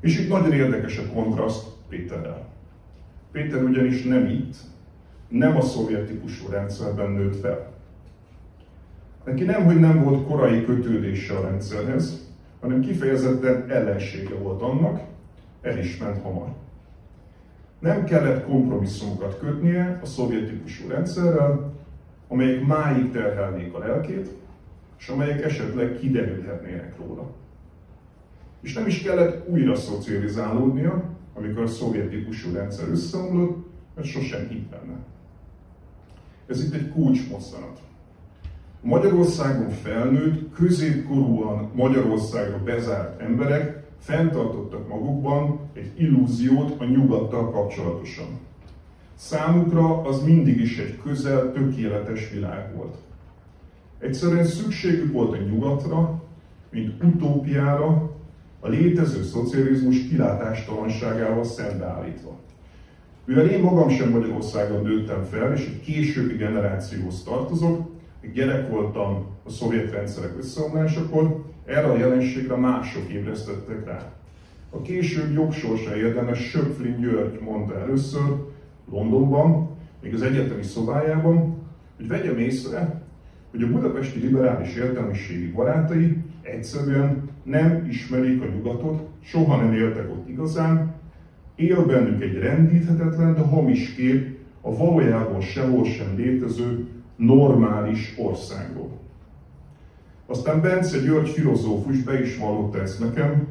És 0.01 0.19
itt 0.19 0.29
nagyon 0.29 0.51
érdekes 0.51 0.97
a 0.97 1.13
kontraszt 1.13 1.67
Péterrel. 1.89 2.49
Péter 3.31 3.63
ugyanis 3.63 4.03
nem 4.03 4.25
itt, 4.25 4.55
nem 5.27 5.55
a 5.55 5.61
szovjet 5.61 6.05
típusú 6.05 6.49
rendszerben 6.49 7.11
nőtt 7.11 7.39
fel. 7.39 7.71
Neki 9.25 9.43
nem, 9.43 9.63
hogy 9.65 9.79
nem 9.79 10.03
volt 10.03 10.27
korai 10.27 10.65
kötődése 10.65 11.33
a 11.33 11.41
rendszerhez, 11.41 12.29
hanem 12.59 12.81
kifejezetten 12.81 13.69
ellensége 13.69 14.35
volt 14.35 14.61
annak, 14.61 15.01
el 15.61 15.77
is 15.77 15.97
ment 15.97 16.21
hamar. 16.21 16.53
Nem 17.79 18.03
kellett 18.03 18.45
kompromisszumokat 18.45 19.39
kötnie 19.39 19.99
a 20.01 20.05
szovjet 20.05 20.47
típusú 20.47 20.87
rendszerrel, 20.87 21.73
amelyek 22.27 22.65
máig 22.65 23.11
terhelnék 23.11 23.73
a 23.73 23.79
lelkét, 23.79 24.29
és 24.99 25.07
amelyek 25.07 25.43
esetleg 25.43 25.97
kiderülhetnének 25.99 26.97
róla. 26.97 27.29
És 28.61 28.73
nem 28.73 28.87
is 28.87 29.01
kellett 29.01 29.49
újra 29.49 29.75
szocializálódnia, 29.75 31.03
amikor 31.33 31.63
a 31.63 31.67
szovjet 31.67 32.09
típusú 32.09 32.53
rendszer 32.53 32.89
összeomlott, 32.89 33.65
mert 33.95 34.07
sosem 34.07 34.47
hitt 34.47 34.69
benne. 34.69 34.97
Ez 36.47 36.63
itt 36.63 36.73
egy 36.73 36.89
kulcsmozzanat. 36.89 37.79
Magyarországon 38.81 39.69
felnőtt, 39.69 40.53
középkorúan 40.53 41.71
Magyarországra 41.73 42.63
bezárt 42.63 43.21
emberek 43.21 43.83
fenntartottak 43.99 44.87
magukban 44.87 45.59
egy 45.73 45.91
illúziót 45.97 46.81
a 46.81 46.85
nyugattal 46.85 47.51
kapcsolatosan. 47.51 48.39
Számukra 49.15 50.01
az 50.01 50.23
mindig 50.23 50.59
is 50.61 50.77
egy 50.77 50.99
közel, 51.03 51.51
tökéletes 51.51 52.29
világ 52.29 52.75
volt. 52.75 52.95
Egyszerűen 53.99 54.45
szükségük 54.45 55.11
volt 55.11 55.33
a 55.33 55.41
nyugatra, 55.41 56.23
mint 56.69 57.03
utópiára, 57.03 58.10
a 58.63 58.69
létező 58.69 59.23
szocializmus 59.23 60.07
kilátástalanságával 60.07 61.43
szembeállítva. 61.43 62.39
Mivel 63.25 63.47
én 63.47 63.61
magam 63.61 63.89
sem 63.89 64.09
Magyarországon 64.09 64.83
nőttem 64.83 65.23
fel, 65.23 65.53
és 65.53 65.65
egy 65.65 65.81
későbbi 65.81 66.35
generációhoz 66.35 67.23
tartozok, 67.23 67.89
gyerek 68.33 68.69
voltam 68.69 69.25
a 69.43 69.49
szovjet 69.49 69.91
rendszerek 69.91 70.37
összeomlásakor, 70.37 71.43
erre 71.65 71.87
a 71.87 71.97
jelenségre 71.97 72.55
mások 72.55 73.09
ébresztettek 73.09 73.85
rá. 73.85 74.11
A 74.69 74.81
később 74.81 75.33
jogsorsa 75.33 75.95
érdemes 75.95 76.49
Söpflin 76.49 76.99
György 76.99 77.39
mondta 77.39 77.79
először 77.79 78.35
Londonban, 78.91 79.69
még 80.01 80.13
az 80.13 80.21
egyetemi 80.21 80.63
szobájában, 80.63 81.57
hogy 81.97 82.07
vegyem 82.07 82.37
észre, 82.37 83.01
hogy 83.51 83.63
a 83.63 83.71
budapesti 83.71 84.19
liberális 84.19 84.75
értelmiségi 84.75 85.51
barátai 85.51 86.17
egyszerűen 86.41 87.29
nem 87.43 87.87
ismerik 87.89 88.41
a 88.41 88.45
nyugatot, 88.45 89.07
soha 89.21 89.55
nem 89.55 89.73
éltek 89.73 90.09
ott 90.09 90.29
igazán, 90.29 90.93
él 91.55 91.85
bennük 91.85 92.21
egy 92.21 92.33
rendíthetetlen, 92.33 93.33
de 93.33 93.41
hamis 93.41 93.93
kép 93.93 94.37
a 94.61 94.77
valójában 94.77 95.41
sehol 95.41 95.85
sem 95.85 96.13
létező 96.15 96.87
normális 97.15 98.15
országról. 98.17 98.99
Aztán 100.25 100.61
Bence 100.61 100.99
György 100.99 101.29
filozófus 101.29 101.97
be 101.97 102.21
is 102.21 102.37
vallotta 102.37 102.81
ezt 102.81 102.99
nekem, 102.99 103.47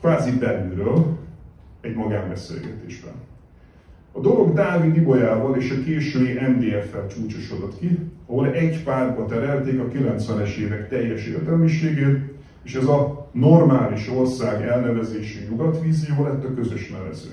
kvázi 0.00 0.38
belülről, 0.38 1.18
egy 1.80 1.94
magánbeszélgetésben. 1.94 3.12
A 4.12 4.20
dolog 4.20 4.54
Dávid 4.54 4.96
Ibolyával 4.96 5.56
és 5.56 5.70
a 5.70 5.82
késői 5.84 6.32
MDF-fel 6.32 7.06
csúcsosodott 7.06 7.78
ki, 7.78 7.98
ahol 8.26 8.52
egy 8.52 8.82
párba 8.82 9.26
terelték 9.26 9.80
a 9.80 9.88
90-es 9.88 10.56
évek 10.56 10.88
teljes 10.88 11.26
értelmiségét, 11.26 12.18
és 12.66 12.74
ez 12.74 12.86
a 12.86 13.28
normális 13.32 14.10
ország 14.10 14.62
elnevezésű 14.62 15.48
nyugatvízió 15.48 16.22
lett 16.22 16.44
a 16.44 16.54
közös 16.54 16.88
nevező. 16.88 17.30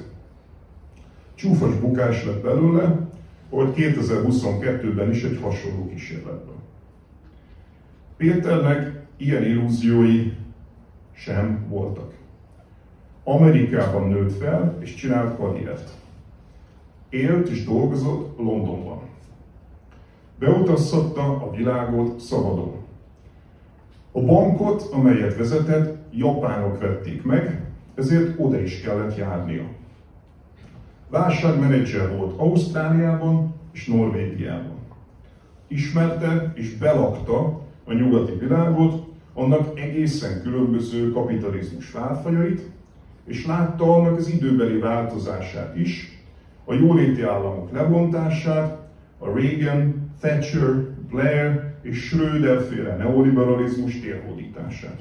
Csúfos 1.35 1.75
bukás 1.75 2.25
lett 2.25 2.41
belőle, 2.41 3.09
hogy 3.49 3.73
2022-ben 3.75 5.09
is 5.09 5.23
egy 5.23 5.39
hasonló 5.41 5.87
kísérletben. 5.87 6.55
Péternek 8.17 9.05
ilyen 9.17 9.43
illúziói 9.43 10.31
sem 11.11 11.65
voltak. 11.69 12.13
Amerikában 13.23 14.09
nőtt 14.09 14.37
fel 14.37 14.77
és 14.79 14.95
csinált 14.95 15.37
karriert. 15.37 15.89
Élt 17.09 17.49
és 17.49 17.63
dolgozott 17.63 18.37
Londonban. 18.37 18.99
Beutazhatta 20.39 21.23
a 21.23 21.51
világot 21.55 22.19
szabadon. 22.19 22.82
A 24.15 24.21
bankot, 24.21 24.89
amelyet 24.91 25.37
vezetett, 25.37 25.97
japánok 26.11 26.79
vették 26.79 27.23
meg, 27.23 27.61
ezért 27.95 28.33
oda 28.37 28.59
is 28.59 28.81
kellett 28.81 29.17
járnia. 29.17 29.63
Válságmenedzser 31.09 32.15
volt 32.17 32.39
Ausztráliában 32.39 33.53
és 33.71 33.85
Norvégiában. 33.85 34.77
Ismerte 35.67 36.53
és 36.55 36.77
belakta 36.77 37.61
a 37.85 37.93
nyugati 37.93 38.31
világot, 38.31 39.07
annak 39.33 39.79
egészen 39.79 40.41
különböző 40.41 41.11
kapitalizmus 41.11 41.91
válfajait, 41.91 42.61
és 43.25 43.45
látta 43.45 43.93
annak 43.95 44.17
az 44.17 44.29
időbeli 44.29 44.77
változását 44.77 45.75
is, 45.77 46.21
a 46.65 46.73
jóléti 46.73 47.21
államok 47.21 47.71
lebontását, 47.71 48.77
a 49.17 49.39
Reagan, 49.39 49.92
Thatcher, 50.23 50.73
Blair 51.09 51.61
és 51.81 51.97
Schröder 51.97 52.61
féle 52.61 52.95
neoliberalizmus 52.95 53.99
térhódítását. 53.99 54.99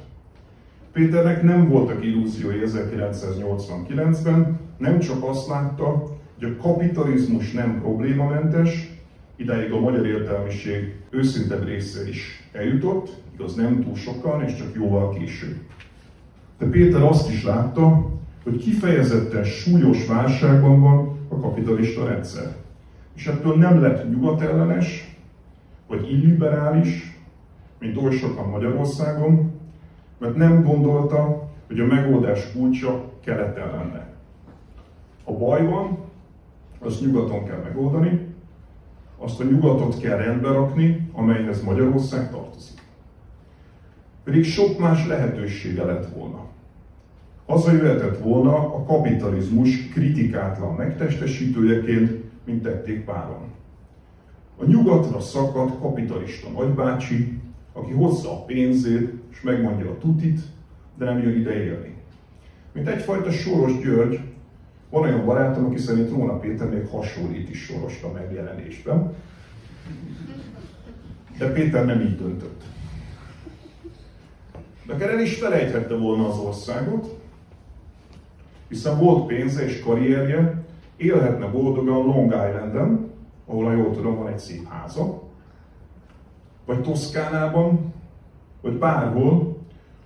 Péternek 0.92 1.42
nem 1.42 1.68
voltak 1.68 2.04
illúziói 2.04 2.60
1989-ben, 2.64 4.58
nem 4.78 4.98
csak 4.98 5.28
azt 5.28 5.48
látta, 5.48 6.18
hogy 6.38 6.50
a 6.50 6.56
kapitalizmus 6.62 7.52
nem 7.52 7.80
problémamentes, 7.80 8.90
idáig 9.36 9.72
a 9.72 9.80
magyar 9.80 10.06
értelmiség 10.06 10.94
őszintebb 11.10 11.64
része 11.64 12.08
is 12.08 12.48
eljutott, 12.52 13.10
igaz 13.34 13.54
nem 13.54 13.82
túl 13.84 13.94
sokan, 13.94 14.44
és 14.44 14.54
csak 14.54 14.74
jóval 14.74 15.14
később. 15.18 15.56
De 16.58 16.66
Péter 16.66 17.02
azt 17.02 17.30
is 17.30 17.44
látta, 17.44 18.10
hogy 18.42 18.56
kifejezetten 18.56 19.44
súlyos 19.44 20.06
válságban 20.06 20.80
van 20.80 21.18
a 21.28 21.40
kapitalista 21.40 22.06
rendszer. 22.06 22.54
És 23.16 23.26
ettől 23.26 23.56
nem 23.56 23.80
lett 23.80 24.10
nyugatellenes, 24.10 25.11
vagy 25.86 26.10
illiberális, 26.12 27.20
mint 27.78 27.96
oly 27.96 28.12
sokan 28.12 28.48
Magyarországon, 28.48 29.52
mert 30.18 30.36
nem 30.36 30.62
gondolta, 30.62 31.50
hogy 31.66 31.80
a 31.80 31.86
megoldás 31.86 32.52
kulcsa 32.52 33.10
keleten 33.24 33.66
lenne. 33.66 34.06
A 35.24 35.32
baj 35.32 35.66
van, 35.66 35.98
azt 36.78 37.00
nyugaton 37.00 37.44
kell 37.44 37.60
megoldani, 37.62 38.20
azt 39.18 39.40
a 39.40 39.44
nyugatot 39.44 39.98
kell 39.98 40.16
rendbe 40.16 40.48
rakni, 40.48 41.10
amelyhez 41.12 41.62
Magyarország 41.62 42.30
tartozik. 42.30 42.80
Pedig 44.24 44.44
sok 44.44 44.78
más 44.78 45.06
lehetősége 45.06 45.84
lett 45.84 46.06
volna. 46.14 46.46
Hazajöhetett 47.46 48.18
volna 48.18 48.56
a 48.56 48.84
kapitalizmus 48.84 49.88
kritikátlan 49.88 50.74
megtestesítőjeként, 50.74 52.24
mint 52.44 52.62
tették 52.62 53.04
páran. 53.04 53.42
A 54.62 54.64
nyugatra 54.64 55.20
szakadt 55.20 55.80
kapitalista 55.80 56.48
nagybácsi, 56.48 57.40
aki 57.72 57.92
hozza 57.92 58.32
a 58.32 58.44
pénzét, 58.44 59.12
és 59.30 59.40
megmondja 59.40 59.90
a 59.90 59.98
tutit, 59.98 60.40
de 60.98 61.04
nem 61.04 61.22
jön 61.22 61.38
ide 61.38 61.64
élni. 61.64 61.94
Mint 62.72 62.88
egyfajta 62.88 63.30
Soros 63.30 63.78
György, 63.78 64.20
van 64.90 65.02
olyan 65.02 65.24
barátom, 65.24 65.64
aki 65.64 65.78
szerint 65.78 66.10
Róna 66.10 66.38
Péter 66.38 66.70
még 66.70 66.86
hasonlít 66.86 67.50
is 67.50 67.64
Sorosra 67.64 68.12
megjelenésben. 68.12 69.14
De 71.38 71.52
Péter 71.52 71.84
nem 71.86 72.00
így 72.00 72.16
döntött. 72.16 72.62
De 74.86 74.94
akár 74.94 75.10
el 75.10 75.20
is 75.20 75.34
felejthette 75.34 75.94
volna 75.94 76.28
az 76.28 76.38
országot, 76.38 77.20
hiszen 78.68 78.98
volt 78.98 79.26
pénze 79.26 79.64
és 79.64 79.80
karrierje, 79.80 80.64
élhetne 80.96 81.46
boldogan 81.46 82.06
Long 82.06 82.32
Islanden, 82.32 83.11
ahol, 83.46 83.64
ha 83.64 83.72
jól 83.72 83.90
tudom, 83.90 84.16
van 84.16 84.32
egy 84.32 84.38
szép 84.38 84.68
háza, 84.68 85.22
vagy 86.66 86.80
Toszkánában, 86.82 87.94
vagy 88.60 88.72
bárhol 88.72 89.56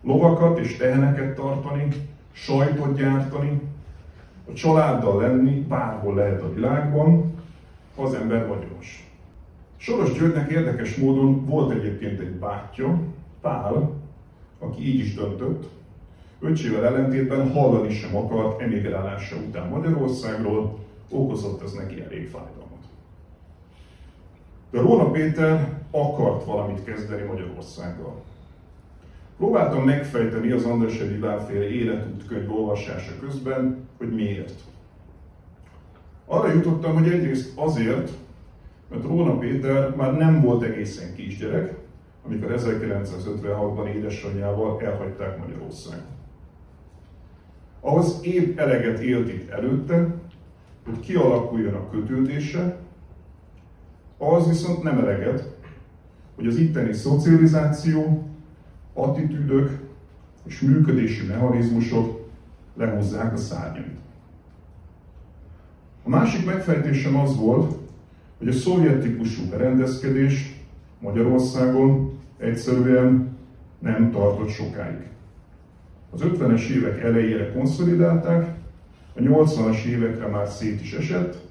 lovakat 0.02 0.58
és 0.58 0.76
teheneket 0.76 1.34
tartani, 1.34 1.88
sajtot 2.32 2.96
gyártani, 2.96 3.60
a 4.48 4.52
családdal 4.52 5.20
lenni 5.20 5.60
bárhol 5.60 6.14
lehet 6.14 6.42
a 6.42 6.52
világban, 6.52 7.34
az 7.96 8.14
ember 8.14 8.48
vagyos. 8.48 9.10
Soros 9.76 10.12
Györgynek 10.12 10.50
érdekes 10.50 10.96
módon 10.96 11.46
volt 11.46 11.70
egyébként 11.70 12.20
egy 12.20 12.34
bátyja, 12.34 13.00
Pál, 13.40 13.90
aki 14.58 14.88
így 14.88 14.98
is 14.98 15.14
döntött, 15.14 15.68
öcsével 16.40 16.84
ellentétben 16.84 17.52
hallani 17.52 17.90
sem 17.90 18.16
akart 18.16 18.60
emigrálása 18.60 19.36
után 19.36 19.68
Magyarországról, 19.68 20.78
okozott 21.10 21.62
ez 21.62 21.72
neki 21.72 22.02
elég 22.02 22.28
fájdalmat. 22.28 22.65
De 24.70 24.80
Róna 24.80 25.10
Péter 25.10 25.80
akart 25.90 26.44
valamit 26.44 26.84
kezdeni 26.84 27.22
Magyarországgal. 27.22 28.22
Próbáltam 29.36 29.84
megfejteni 29.84 30.50
az 30.50 30.64
András 30.64 31.00
Ediválféle 31.00 31.68
életútkönyv 31.68 32.52
olvasása 32.52 33.12
közben, 33.20 33.88
hogy 33.98 34.14
miért. 34.14 34.60
Arra 36.26 36.52
jutottam, 36.52 36.94
hogy 36.94 37.08
egyrészt 37.08 37.58
azért, 37.58 38.10
mert 38.90 39.02
Róna 39.02 39.38
Péter 39.38 39.96
már 39.96 40.16
nem 40.16 40.40
volt 40.40 40.62
egészen 40.62 41.14
kisgyerek, 41.14 41.74
amikor 42.26 42.54
1956-ban 42.56 43.94
édesanyjával 43.94 44.80
elhagyták 44.82 45.38
Magyarországot. 45.38 46.04
Ahhoz 47.80 48.18
épp 48.22 48.58
eleget 48.58 48.98
élt 48.98 49.28
itt 49.28 49.50
előtte, 49.50 50.14
hogy 50.84 51.00
kialakuljon 51.00 51.74
a 51.74 51.90
kötődése, 51.90 52.76
az 54.18 54.48
viszont 54.48 54.82
nem 54.82 54.98
eleget, 54.98 55.54
hogy 56.34 56.46
az 56.46 56.56
itteni 56.56 56.92
szocializáció, 56.92 58.28
attitűdök 58.94 59.78
és 60.44 60.60
működési 60.60 61.26
mechanizmusok 61.26 62.28
lehúzzák 62.76 63.32
a 63.32 63.36
szárnyait. 63.36 63.96
A 66.04 66.08
másik 66.08 66.46
megfejtésem 66.46 67.16
az 67.16 67.36
volt, 67.36 67.74
hogy 68.38 68.48
a 68.48 68.52
szovjet 68.52 69.00
típusú 69.00 69.42
berendezkedés 69.50 70.64
Magyarországon 71.00 72.18
egyszerűen 72.38 73.36
nem 73.78 74.10
tartott 74.10 74.48
sokáig. 74.48 75.06
Az 76.10 76.20
50-es 76.24 76.68
évek 76.68 77.00
elejére 77.00 77.52
konszolidálták, 77.52 78.54
a 79.14 79.20
80-as 79.20 79.84
évekre 79.84 80.26
már 80.26 80.48
szét 80.48 80.80
is 80.80 80.92
esett, 80.92 81.45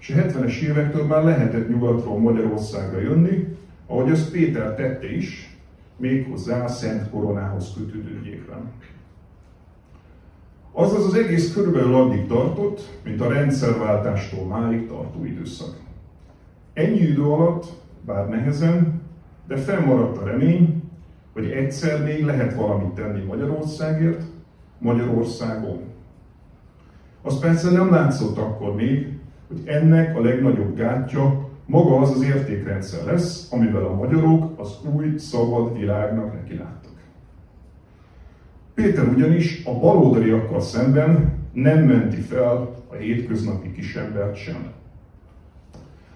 és 0.00 0.10
a 0.10 0.14
70-es 0.14 0.60
évektől 0.60 1.04
már 1.04 1.24
lehetett 1.24 1.68
nyugatról 1.68 2.18
Magyarországra 2.18 3.00
jönni, 3.00 3.56
ahogy 3.86 4.10
ezt 4.10 4.30
Péter 4.30 4.74
tette 4.74 5.12
is, 5.14 5.56
méghozzá 5.96 6.64
a 6.64 6.68
Szent 6.68 7.10
Koronához 7.10 7.72
kötődő 7.76 8.20
gyékben. 8.22 8.72
Azaz 10.72 11.04
az 11.06 11.14
egész 11.14 11.52
körülbelül 11.52 11.94
addig 11.94 12.26
tartott, 12.26 13.00
mint 13.04 13.20
a 13.20 13.28
rendszerváltástól 13.28 14.46
máig 14.46 14.88
tartó 14.88 15.24
időszak. 15.24 15.74
Ennyi 16.72 16.98
idő 16.98 17.22
alatt, 17.22 17.66
bár 18.06 18.28
nehezen, 18.28 19.02
de 19.46 19.56
fennmaradt 19.56 20.18
a 20.18 20.24
remény, 20.24 20.82
hogy 21.32 21.50
egyszer 21.50 22.04
még 22.04 22.24
lehet 22.24 22.54
valamit 22.54 22.88
tenni 22.88 23.22
Magyarországért, 23.24 24.22
Magyarországon. 24.78 25.80
Az 27.22 27.38
persze 27.38 27.70
nem 27.70 27.90
látszott 27.90 28.38
akkor 28.38 28.74
még, 28.74 29.19
hogy 29.50 29.62
ennek 29.64 30.16
a 30.16 30.20
legnagyobb 30.20 30.76
gátja 30.76 31.48
maga 31.66 31.98
az 31.98 32.10
az 32.10 32.22
értékrendszer 32.22 33.04
lesz, 33.04 33.52
amivel 33.52 33.84
a 33.84 33.94
magyarok 33.94 34.60
az 34.60 34.78
új 34.94 35.16
szabad 35.16 35.78
világnak 35.78 36.32
neki 36.32 36.56
láttak. 36.56 36.92
Péter 38.74 39.08
ugyanis 39.08 39.62
a 39.64 39.78
baloldaliakkal 39.78 40.60
szemben 40.60 41.32
nem 41.52 41.84
menti 41.84 42.20
fel 42.20 42.76
a 42.88 42.94
hétköznapi 42.94 43.72
kisembert 43.72 44.36
sem. 44.36 44.72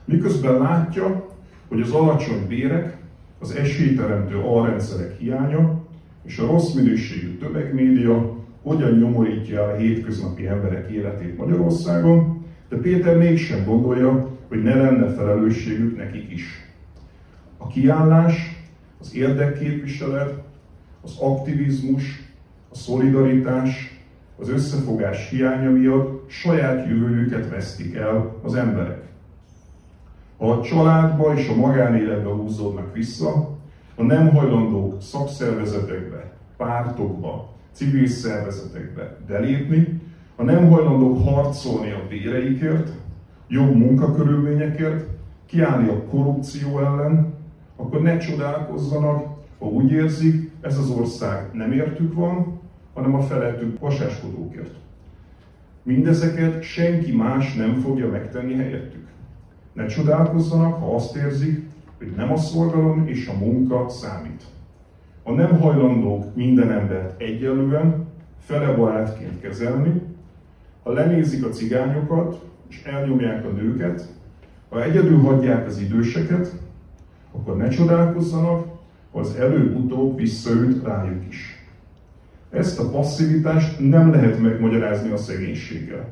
Miközben 0.05 0.59
látja, 0.59 1.29
hogy 1.69 1.81
az 1.81 1.91
alacsony 1.91 2.47
bérek, 2.49 2.97
az 3.41 3.55
esélyteremtő 3.57 4.39
alrendszerek 4.39 5.19
hiánya 5.19 5.83
és 6.23 6.39
a 6.39 6.47
rossz 6.47 6.73
minőségű 6.73 7.39
tömegmédia 7.39 8.35
hogyan 8.63 8.99
nyomorítja 8.99 9.63
el 9.63 9.71
a 9.71 9.77
hétköznapi 9.77 10.47
emberek 10.47 10.91
életét 10.91 11.37
Magyarországon, 11.37 12.34
de 12.75 12.81
Péter 12.81 13.17
mégsem 13.17 13.65
gondolja, 13.65 14.29
hogy 14.49 14.63
ne 14.63 14.75
lenne 14.75 15.09
felelősségük 15.09 15.97
nekik 15.97 16.31
is. 16.31 16.73
A 17.57 17.67
kiállás, 17.67 18.65
az 19.01 19.15
érdekképviselet, 19.17 20.43
az 21.03 21.19
aktivizmus, 21.21 22.03
a 22.71 22.75
szolidaritás, 22.75 24.01
az 24.39 24.49
összefogás 24.49 25.31
hiánya 25.31 25.71
miatt 25.71 26.31
saját 26.31 26.87
jövőjüket 26.87 27.49
vesztik 27.49 27.95
el 27.95 28.37
az 28.43 28.55
emberek. 28.55 29.03
Ha 30.39 30.51
a 30.51 30.63
családba 30.63 31.35
és 31.35 31.49
a 31.49 31.57
magánéletbe 31.57 32.31
húzódnak 32.31 32.95
vissza, 32.95 33.59
ha 33.97 34.03
nem 34.03 34.31
hajlandók 34.31 35.03
szakszervezetekbe, 35.03 36.33
pártokba, 36.57 37.53
civil 37.73 38.07
szervezetekbe 38.07 39.17
belépni, 39.27 40.03
ha 40.37 40.43
nem 40.43 40.69
hajlandók 40.71 41.25
harcolni 41.25 41.91
a 41.91 42.07
béreikért, 42.09 42.93
jobb 43.49 43.75
munkakörülményekért, 43.77 45.09
kiállni 45.47 45.89
a 45.89 46.05
korrupció 46.05 46.79
ellen, 46.79 47.35
akkor 47.77 48.03
ne 48.03 48.17
csodálkozzanak, 48.17 49.27
ha 49.59 49.67
úgy 49.67 49.91
érzik, 49.91 50.51
ez 50.61 50.79
az 50.79 50.91
ország 50.91 51.51
nem 51.53 51.73
értük 51.73 52.15
van, 52.15 52.61
hanem 52.95 53.15
a 53.15 53.21
felettük 53.21 53.79
vasáskodókért. 53.79 54.75
Mindezeket 55.83 56.63
senki 56.63 57.13
más 57.13 57.55
nem 57.55 57.75
fogja 57.75 58.09
megtenni 58.09 58.55
helyettük. 58.55 59.07
Ne 59.73 59.87
csodálkozzanak, 59.87 60.75
ha 60.75 60.95
azt 60.95 61.17
érzik, 61.17 61.69
hogy 61.99 62.13
nem 62.17 62.33
a 62.33 62.37
szolgalom 62.37 63.07
és 63.07 63.27
a 63.27 63.39
munka 63.39 63.89
számít. 63.89 64.43
Ha 65.23 65.33
nem 65.33 65.59
hajlandók 65.59 66.35
minden 66.35 66.71
embert 66.71 67.21
egyenlően, 67.21 68.07
fele 68.39 68.75
barátként 68.75 69.41
kezelni, 69.41 70.03
ha 70.85 70.93
lenézik 70.93 71.45
a 71.45 71.49
cigányokat, 71.49 72.45
és 72.69 72.83
elnyomják 72.83 73.45
a 73.45 73.49
nőket, 73.49 74.09
ha 74.69 74.83
egyedül 74.83 75.19
hagyják 75.19 75.67
az 75.67 75.79
időseket, 75.79 76.53
akkor 77.33 77.57
ne 77.57 77.69
csodálkozzanak, 77.69 78.67
az 79.13 79.35
előbb-utóbb 79.35 80.17
visszaüt 80.17 80.85
rájuk 80.85 81.23
is. 81.29 81.67
Ezt 82.51 82.79
a 82.79 82.91
passzivitást 82.91 83.81
nem 83.81 84.11
lehet 84.11 84.41
megmagyarázni 84.41 85.11
a 85.11 85.17
szegénységgel. 85.17 86.09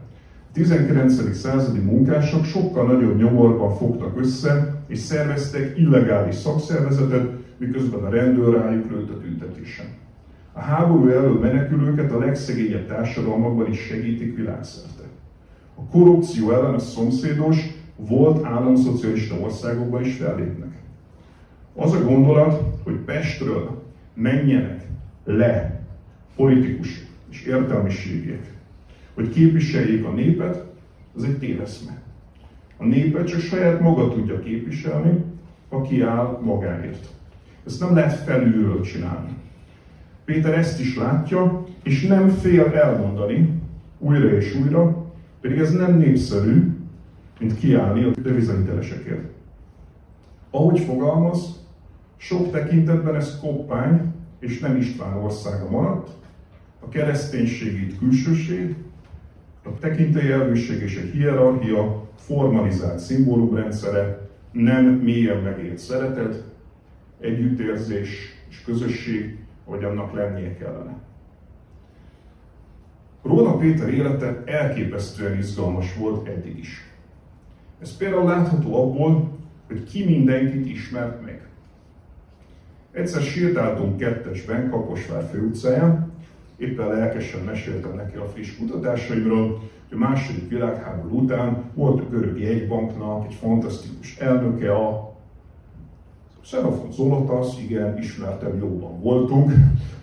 A 0.48 0.52
19. 0.52 1.34
századi 1.34 1.78
munkások 1.78 2.44
sokkal 2.44 2.86
nagyobb 2.86 3.18
nyomorban 3.18 3.76
fogtak 3.76 4.18
össze, 4.20 4.82
és 4.86 4.98
szerveztek 4.98 5.78
illegális 5.78 6.34
szakszervezetet, 6.34 7.30
miközben 7.56 8.04
a 8.04 8.10
rendőr 8.10 8.54
rájuk 8.54 8.90
lőtt 8.90 9.10
a 9.10 9.18
tüntetésen. 9.18 9.86
A 10.52 10.60
háború 10.60 11.08
elől 11.08 11.38
menekülőket 11.38 12.12
a 12.12 12.18
legszegényebb 12.18 12.86
társadalmakban 12.86 13.70
is 13.70 13.80
segítik 13.80 14.36
világszerte. 14.36 15.02
A 15.74 15.82
korrupció 15.90 16.50
ellen 16.50 16.74
a 16.74 16.78
szomszédos, 16.78 17.56
volt 17.96 18.44
államszocialista 18.44 19.34
országokban 19.34 20.04
is 20.04 20.16
fellépnek. 20.16 20.72
Az 21.74 21.92
a 21.92 22.04
gondolat, 22.04 22.62
hogy 22.82 22.94
Pestről 22.94 23.82
menjenek 24.14 24.86
le 25.24 25.82
politikusok 26.36 27.04
és 27.30 27.44
értelmiségiek, 27.44 28.52
hogy 29.14 29.28
képviseljék 29.28 30.04
a 30.04 30.10
népet, 30.12 30.64
az 31.16 31.24
egy 31.24 31.38
téveszme. 31.38 32.02
A 32.76 32.84
népet 32.84 33.26
csak 33.26 33.40
saját 33.40 33.80
maga 33.80 34.08
tudja 34.08 34.40
képviselni, 34.40 35.24
ha 35.68 35.82
kiáll 35.82 36.40
magáért. 36.42 37.08
Ezt 37.66 37.80
nem 37.80 37.94
lehet 37.94 38.24
felülről 38.24 38.80
csinálni. 38.80 39.30
Péter 40.24 40.54
ezt 40.54 40.80
is 40.80 40.96
látja, 40.96 41.66
és 41.82 42.06
nem 42.06 42.28
fél 42.28 42.64
elmondani 42.64 43.60
újra 43.98 44.36
és 44.36 44.54
újra, 44.54 45.12
pedig 45.40 45.58
ez 45.58 45.72
nem 45.72 45.96
népszerű, 45.96 46.76
mint 47.38 47.58
kiállni 47.58 48.04
a 48.04 48.10
devizahitelesekért. 48.20 49.30
Ahogy 50.50 50.80
fogalmaz, 50.80 51.60
sok 52.16 52.50
tekintetben 52.50 53.14
ez 53.14 53.40
koppány, 53.40 54.12
és 54.38 54.58
nem 54.58 54.76
István 54.76 55.16
országa 55.16 55.70
maradt, 55.70 56.10
a 56.80 56.88
kereszténység 56.88 57.80
itt 57.80 57.98
külsőség, 57.98 58.74
a 59.64 59.78
tekintélyelvűség 59.80 60.82
és 60.82 60.96
egy 60.96 61.10
hierarchia 61.10 62.08
formalizált 62.16 62.98
szimbólumrendszere, 62.98 64.28
nem 64.52 64.84
mélyen 64.84 65.42
megélt 65.42 65.78
szeretet, 65.78 66.44
együttérzés 67.20 68.08
és 68.48 68.62
közösség, 68.62 69.38
hogy 69.64 69.84
annak 69.84 70.14
lennie 70.14 70.56
kellene. 70.56 70.94
Róna 73.22 73.56
Péter 73.56 73.88
élete 73.88 74.42
elképesztően 74.44 75.38
izgalmas 75.38 75.96
volt 75.96 76.28
eddig 76.28 76.58
is. 76.58 76.92
Ez 77.80 77.96
például 77.96 78.24
látható 78.24 78.82
abból, 78.82 79.38
hogy 79.66 79.84
ki 79.84 80.04
mindenkit 80.04 80.66
ismert 80.66 81.24
meg. 81.24 81.46
Egyszer 82.92 83.22
sétáltunk 83.22 83.96
kettesben 83.96 84.70
Kaposvár 84.70 85.28
főutcáján, 85.30 86.12
éppen 86.56 86.86
lelkesen 86.86 87.40
meséltem 87.44 87.94
neki 87.94 88.16
a 88.16 88.24
friss 88.24 88.56
kutatásaimról, 88.56 89.48
hogy 89.88 89.96
a 89.96 89.96
második 89.96 90.48
világháború 90.48 91.18
után 91.18 91.64
volt 91.74 92.00
a 92.00 92.08
görög 92.08 92.40
jegybanknak 92.40 93.26
egy 93.26 93.34
fantasztikus 93.34 94.16
elnöke, 94.16 94.74
a 94.74 95.11
Xenofon 96.42 96.92
Zolotasz, 96.92 97.58
igen, 97.60 97.98
ismertem, 97.98 98.58
jóban 98.58 99.00
voltunk, 99.00 99.52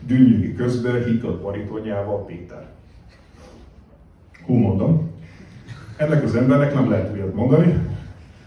dünnyügi 0.06 0.54
közben 0.54 1.04
higgadt 1.04 1.41
baritonjával 1.41 2.25
Péter. 2.25 2.67
Hú, 4.45 4.54
mondom, 4.54 5.12
ennek 5.97 6.23
az 6.23 6.36
embernek 6.36 6.73
nem 6.73 6.89
lehet 6.89 7.12
újat 7.13 7.34
mondani, 7.36 7.73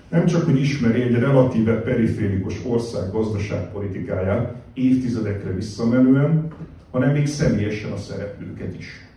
nem 0.09 0.26
csak, 0.26 0.44
hogy 0.44 0.61
ismeri 0.61 1.02
egy 1.02 1.14
relatíve 1.14 1.81
periférikus 1.81 2.64
ország 2.64 3.11
gazdaságpolitikáját 3.11 4.55
évtizedekre 4.72 5.50
visszamenően, 5.50 6.48
hanem 6.90 7.12
még 7.12 7.26
személyesen 7.26 7.92
a 7.92 7.96
szereplőket 7.96 8.78
is. 8.78 9.09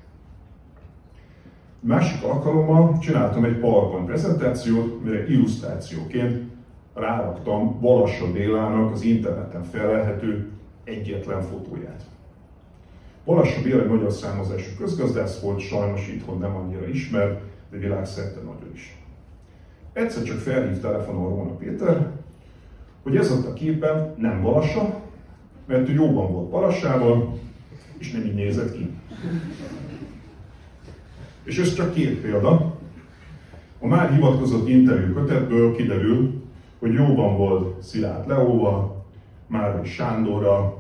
Másik 1.80 2.24
alkalommal 2.24 2.98
csináltam 3.00 3.44
egy 3.44 3.58
PowerPoint 3.58 4.06
prezentációt, 4.06 5.04
mire 5.04 5.28
illusztrációként 5.28 6.55
ráraktam 6.96 7.80
Balassa 7.80 8.32
Bélának 8.32 8.92
az 8.92 9.02
interneten 9.02 9.64
felelhető 9.64 10.52
egyetlen 10.84 11.42
fotóját. 11.42 12.04
Balassa 13.26 13.62
Béla 13.62 13.82
egy 13.82 13.88
magyar 13.88 14.12
számozású 14.12 14.70
közgazdász 14.78 15.40
volt, 15.40 15.60
sajnos 15.60 16.08
itthon 16.08 16.38
nem 16.38 16.56
annyira 16.56 16.88
ismert, 16.88 17.42
de 17.72 17.78
világszerte 17.78 18.40
nagyon 18.40 18.72
is. 18.74 18.98
Egyszer 19.94 20.24
csak 20.24 20.38
felhív 20.38 20.80
telefonon 20.80 21.30
Róna 21.30 21.56
Péter, 21.56 22.12
hogy 23.04 23.18
ez 23.18 23.32
ott 23.32 23.46
a 23.46 23.54
képen 23.54 24.14
nem 24.18 24.42
Balassa, 24.42 25.02
mert 25.66 25.90
ő 25.90 25.94
jóban 25.94 26.32
volt 26.32 26.50
Balassával, 26.50 27.40
és 27.98 28.12
nem 28.12 28.26
így 28.26 28.34
nézett 28.34 28.72
ki. 28.72 28.90
És 31.44 31.58
ez 31.58 31.74
csak 31.74 31.94
két 31.94 32.22
példa. 32.22 32.78
A 33.80 33.88
már 33.88 34.14
hivatkozott 34.14 34.68
interjú 34.68 35.14
kötetből 35.14 35.76
kiderül, 35.76 36.35
hogy 36.80 36.94
jóban 36.94 37.38
volt 37.38 37.82
Szilárd 37.84 38.28
Leóval, 38.28 39.06
Márai 39.48 39.86
Sándorra, 39.86 40.78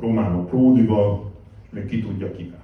Romano 0.00 0.44
Pródival, 0.44 1.30
még 1.70 1.86
ki 1.86 2.02
tudja 2.02 2.32
kivel. 2.32 2.60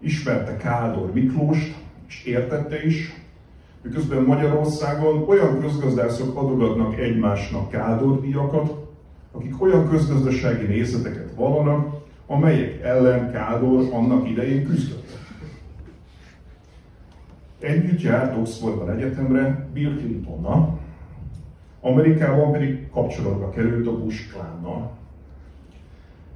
Ismerte 0.00 0.56
Kádor 0.56 1.12
Miklóst, 1.12 1.74
és 2.08 2.24
értette 2.24 2.84
is, 2.84 3.12
miközben 3.82 4.22
Magyarországon 4.22 5.24
olyan 5.28 5.60
közgazdászok 5.60 6.36
adogatnak 6.36 6.98
egymásnak 6.98 7.70
Kádor 7.70 8.20
akik 9.32 9.62
olyan 9.62 9.88
közgazdasági 9.88 10.66
nézeteket 10.66 11.34
vallanak, 11.34 11.94
amelyek 12.26 12.82
ellen 12.82 13.32
Kádor 13.32 13.88
annak 13.92 14.28
idején 14.28 14.64
küzdött. 14.64 15.18
Együtt 17.60 18.00
járt 18.00 18.36
Oxfordban 18.36 18.90
egyetemre 18.90 19.68
Bill 19.72 19.96
Clintonnal, 19.96 20.78
Amerikában 21.84 22.52
pedig 22.52 22.90
kapcsolatba 22.90 23.50
került 23.50 23.86
a 23.86 23.98
Bush 23.98 24.32
klánnal. 24.32 24.90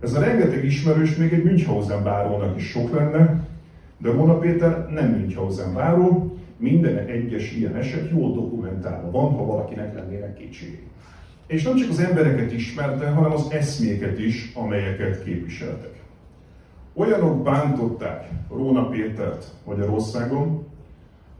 Ez 0.01 0.15
a 0.15 0.21
rengeteg 0.21 0.65
ismerős 0.65 1.17
még 1.17 1.33
egy 1.33 1.45
Münchhausen 1.45 2.03
bárónak 2.03 2.57
is 2.57 2.69
sok 2.69 2.95
lenne, 2.95 3.47
de 3.99 4.13
Mona 4.13 4.39
Péter 4.39 4.89
nem 4.91 5.11
Münchhausen 5.11 5.75
báró, 5.75 6.37
minden 6.57 6.97
egyes 6.97 7.53
ilyen 7.53 7.77
eset 7.77 8.11
jól 8.11 8.35
dokumentálva 8.35 9.11
van, 9.11 9.33
ha 9.33 9.45
valakinek 9.45 9.95
lennének 9.95 10.35
kétségei. 10.35 10.89
És 11.47 11.63
nem 11.63 11.77
csak 11.77 11.91
az 11.91 12.01
embereket 12.01 12.53
ismerte, 12.53 13.09
hanem 13.09 13.33
az 13.33 13.51
eszméket 13.51 14.19
is, 14.19 14.53
amelyeket 14.55 15.25
képviseltek. 15.25 16.03
Olyanok 16.95 17.43
bántották 17.43 18.29
Róna 18.51 18.89
Pétert 18.89 19.45
Magyarországon, 19.65 20.67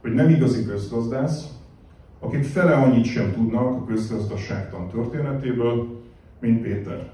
hogy 0.01 0.13
nem 0.13 0.29
igazi 0.29 0.65
közgazdász, 0.65 1.58
akik 2.19 2.43
fele 2.43 2.73
annyit 2.73 3.05
sem 3.05 3.33
tudnak 3.33 3.65
a 3.65 3.85
közgazdaságtan 3.85 4.87
történetéből, 4.87 6.01
mint 6.39 6.61
Péter. 6.61 7.11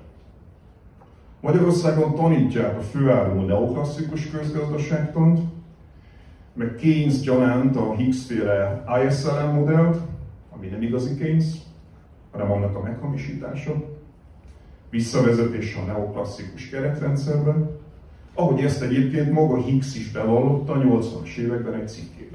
Magyarországon 1.42 2.16
tanítják 2.16 2.78
a 2.78 2.82
főálló 2.82 3.42
neoklasszikus 3.42 4.30
közgazdaságtant, 4.30 5.40
meg 6.54 6.76
Keynes 6.76 7.20
gyanánt 7.20 7.76
a 7.76 7.94
Higgs-féle 7.94 8.84
ISLM 9.08 9.54
modellt, 9.54 9.98
ami 10.50 10.68
nem 10.68 10.82
igazi 10.82 11.16
Keynes, 11.16 11.46
hanem 12.32 12.52
annak 12.52 12.76
a 12.76 12.82
meghamisítása, 12.82 13.72
visszavezetése 14.90 15.80
a 15.80 15.86
neoklasszikus 15.86 16.70
keretrendszerben, 16.70 17.70
ahogy 18.34 18.64
ezt 18.64 18.82
egyébként 18.82 19.32
maga 19.32 19.58
Higgs 19.58 19.96
is 19.96 20.12
bevallotta 20.12 20.74
a 20.74 20.78
80-as 20.78 21.36
években 21.38 21.74
egy 21.74 21.88
cikkében. 21.88 22.35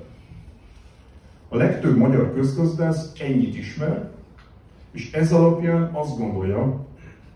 A 1.52 1.56
legtöbb 1.56 1.96
magyar 1.96 2.34
közgazdász 2.34 3.12
ennyit 3.20 3.56
ismer, 3.56 4.10
és 4.92 5.12
ez 5.12 5.32
alapján 5.32 5.90
azt 5.92 6.18
gondolja, 6.18 6.86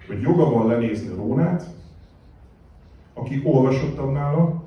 hogy 0.06 0.20
joga 0.20 0.50
van 0.50 0.66
lenézni 0.66 1.14
Rónát, 1.14 1.66
aki 3.14 3.40
olvasottabb 3.44 4.12
nála, 4.12 4.62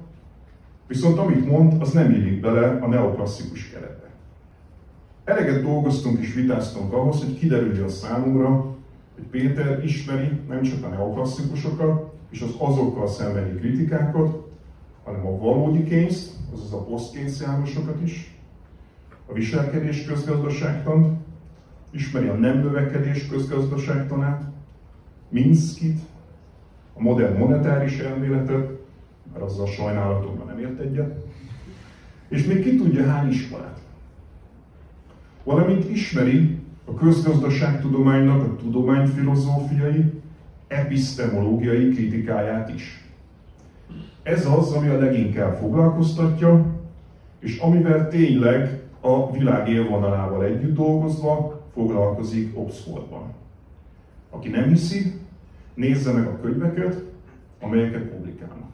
viszont 0.87 1.17
amit 1.17 1.45
mond, 1.45 1.81
az 1.81 1.91
nem 1.91 2.11
illik 2.11 2.39
bele 2.39 2.79
a 2.81 2.87
neoklasszikus 2.87 3.69
keretbe. 3.69 4.09
Eleget 5.23 5.63
dolgoztunk 5.63 6.19
és 6.19 6.33
vitáztunk 6.33 6.93
ahhoz, 6.93 7.23
hogy 7.23 7.39
kiderüljön 7.39 7.85
a 7.85 7.89
számunkra, 7.89 8.75
hogy 9.15 9.23
Péter 9.31 9.83
ismeri 9.83 10.29
nem 10.47 10.61
csak 10.61 10.83
a 10.83 10.87
neoklasszikusokat 10.87 12.13
és 12.29 12.41
az 12.41 12.55
azokkal 12.57 13.07
szembeni 13.07 13.59
kritikákat, 13.59 14.47
hanem 15.03 15.27
a 15.27 15.37
valódi 15.37 15.83
kényszt, 15.83 16.33
azaz 16.53 16.73
a 16.73 16.83
posztkénzjánosokat 16.83 18.01
is, 18.03 18.36
a 19.29 19.33
viselkedés 19.33 20.05
közgazdaságtan, 20.05 21.25
ismeri 21.91 22.27
a 22.27 22.33
nem 22.33 22.59
növekedés 22.59 23.27
közgazdaságtanát, 23.27 24.43
Minskit, 25.29 25.99
a 26.93 27.01
modern 27.01 27.37
monetáris 27.37 27.99
elméletet, 27.99 28.69
mert 29.33 29.45
azzal 29.45 29.67
sajnálatomban 29.67 30.47
nem 30.47 30.59
ért 30.59 30.79
egyet, 30.79 31.25
és 32.27 32.45
még 32.45 32.63
ki 32.63 32.75
tudja 32.75 33.05
hány 33.05 33.29
iskolát. 33.29 33.79
Valamint 35.43 35.89
ismeri 35.89 36.59
a 36.85 36.93
közgazdaságtudománynak 36.93 38.43
a 38.43 38.55
tudományfilozófiai, 38.55 40.21
epistemológiai 40.67 41.89
kritikáját 41.89 42.73
is. 42.73 43.05
Ez 44.23 44.45
az, 44.45 44.71
ami 44.71 44.87
a 44.87 44.99
leginkább 44.99 45.55
foglalkoztatja, 45.55 46.65
és 47.39 47.57
amivel 47.57 48.07
tényleg 48.07 48.76
a 49.01 49.31
világ 49.31 49.69
élvonalával 49.69 50.43
együtt 50.43 50.75
dolgozva 50.75 51.61
foglalkozik 51.73 52.59
Oxfordban. 52.59 53.33
Aki 54.29 54.49
nem 54.49 54.67
hiszi, 54.67 55.13
nézze 55.73 56.11
meg 56.11 56.27
a 56.27 56.39
könyveket, 56.41 57.03
amelyeket 57.61 58.01
publikálnak. 58.01 58.67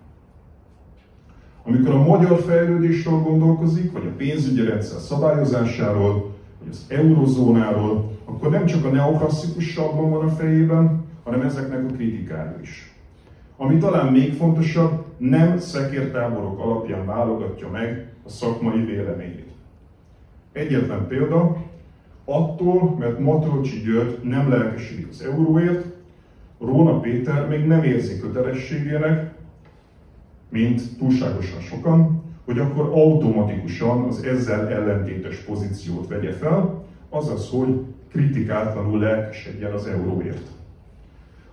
Amikor 1.65 1.93
a 1.93 2.03
magyar 2.03 2.39
fejlődésről 2.39 3.19
gondolkozik, 3.19 3.91
vagy 3.91 4.05
a 4.05 4.15
pénzügyi 4.17 4.65
rendszer 4.65 4.99
szabályozásáról, 4.99 6.33
vagy 6.59 6.67
az 6.69 6.85
eurozónáról, 6.87 8.11
akkor 8.25 8.49
nem 8.49 8.65
csak 8.65 8.85
a 8.85 8.89
neoklasszikus 8.89 9.71
sablon 9.71 10.09
van 10.09 10.25
a 10.25 10.31
fejében, 10.31 11.05
hanem 11.23 11.41
ezeknek 11.41 11.83
a 11.89 11.93
kritikája 11.93 12.59
is. 12.61 12.97
Ami 13.57 13.77
talán 13.77 14.11
még 14.11 14.33
fontosabb, 14.33 15.05
nem 15.17 15.57
szekértáborok 15.57 16.59
alapján 16.59 17.05
válogatja 17.05 17.69
meg 17.69 18.13
a 18.25 18.29
szakmai 18.29 18.85
véleményét. 18.85 19.52
Egyetlen 20.53 21.07
példa, 21.07 21.57
attól, 22.25 22.95
mert 22.99 23.19
Matrocsi 23.19 23.79
György 23.79 24.19
nem 24.23 24.49
lelkesedik 24.49 25.07
az 25.09 25.21
euróért, 25.21 25.85
Róna 26.59 26.99
Péter 26.99 27.47
még 27.47 27.65
nem 27.65 27.83
érzi 27.83 28.19
kötelességének, 28.19 29.33
mint 30.49 30.97
túlságosan 30.97 31.59
sokan, 31.59 32.23
hogy 32.45 32.59
akkor 32.59 32.85
automatikusan 32.85 34.03
az 34.03 34.23
ezzel 34.23 34.67
ellentétes 34.67 35.37
pozíciót 35.37 36.07
vegye 36.07 36.31
fel, 36.31 36.83
azaz, 37.09 37.49
hogy 37.49 37.81
kritikátlanul 38.11 38.99
lelkesedjen 38.99 39.71
az 39.71 39.85
euróért. 39.85 40.47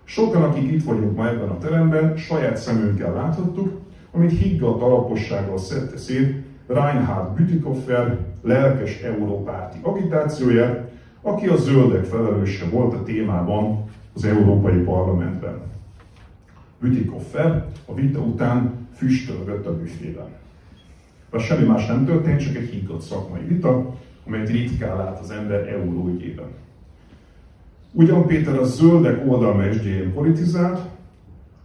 Sokan, 0.04 0.42
akik 0.42 0.72
itt 0.72 0.84
vagyunk 0.84 1.16
ma 1.16 1.28
ebben 1.28 1.48
a 1.48 1.58
teremben, 1.58 2.16
saját 2.16 2.56
szemünkkel 2.56 3.12
láthattuk, 3.12 3.80
amit 4.10 4.38
higgadt 4.38 4.82
alapossággal 4.82 5.58
szedte 5.58 5.96
szét 5.96 6.34
Reinhard 6.70 7.34
Bütikofer 7.34 8.18
lelkes 8.42 9.00
európárti 9.00 9.78
agitációját, 9.82 10.90
aki 11.22 11.46
a 11.46 11.56
zöldek 11.56 12.04
felelőse 12.04 12.64
volt 12.68 12.94
a 12.94 13.02
témában 13.02 13.84
az 14.14 14.24
Európai 14.24 14.78
Parlamentben. 14.78 15.60
Bütikofer 16.80 17.66
a 17.86 17.94
vita 17.94 18.20
után 18.20 18.88
füstölgött 18.94 19.66
a 19.66 19.76
büfében. 19.76 20.28
De 21.30 21.38
semmi 21.38 21.66
más 21.66 21.86
nem 21.86 22.04
történt, 22.04 22.40
csak 22.40 22.56
egy 22.56 22.68
higgadt 22.68 23.02
szakmai 23.02 23.42
vita, 23.46 23.94
amelyet 24.26 24.48
ritkán 24.48 24.96
lát 24.96 25.20
az 25.20 25.30
ember 25.30 25.68
euró 25.68 26.08
ügyében. 26.08 26.48
Ugyan 27.92 28.26
Péter 28.26 28.58
a 28.58 28.64
zöldek 28.64 29.22
oldalmesdjén 29.26 30.12
politizált, 30.12 30.80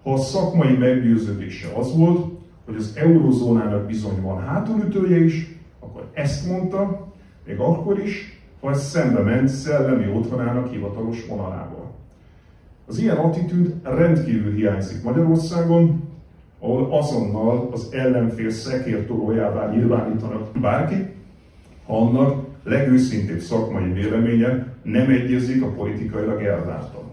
ha 0.04 0.14
a 0.14 0.18
szakmai 0.18 0.78
meggyőződése 0.78 1.68
az 1.76 1.98
volt, 1.98 2.35
hogy 2.66 2.76
az 2.76 2.94
eurozónának 2.96 3.86
bizony 3.86 4.22
van 4.22 4.42
hátulütője 4.42 5.18
is, 5.18 5.60
akkor 5.80 6.10
ezt 6.14 6.48
mondta, 6.48 7.08
még 7.46 7.60
akkor 7.60 8.00
is, 8.00 8.42
ha 8.62 8.70
ez 8.70 8.84
szembe 8.84 9.20
ment 9.20 9.48
szellemi 9.48 10.12
otthonának 10.14 10.72
hivatalos 10.72 11.26
vonalával. 11.28 11.92
Az 12.88 12.98
ilyen 12.98 13.18
attitűd 13.18 13.74
rendkívül 13.84 14.54
hiányzik 14.54 15.04
Magyarországon, 15.04 16.04
ahol 16.60 16.88
azonnal 16.92 17.70
az 17.72 17.88
ellenfél 17.92 18.50
szekértolójává 18.50 19.72
nyilvánítanak 19.72 20.60
bárki, 20.60 21.10
ha 21.86 21.98
annak 21.98 22.46
legőszintébb 22.64 23.40
szakmai 23.40 23.92
véleménye 23.92 24.68
nem 24.84 25.10
egyezik 25.10 25.64
a 25.64 25.72
politikailag 25.72 26.44
elvártan. 26.44 27.04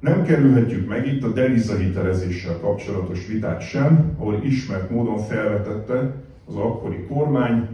Nem 0.00 0.22
kerülhetjük 0.22 0.88
meg 0.88 1.06
itt 1.06 1.22
a 1.22 1.32
devizahitelezéssel 1.32 2.58
kapcsolatos 2.60 3.26
vitát 3.26 3.60
sem, 3.60 4.14
ahol 4.18 4.40
ismert 4.44 4.90
módon 4.90 5.18
felvetette 5.18 6.14
az 6.46 6.56
akkori 6.56 7.04
kormány, 7.08 7.68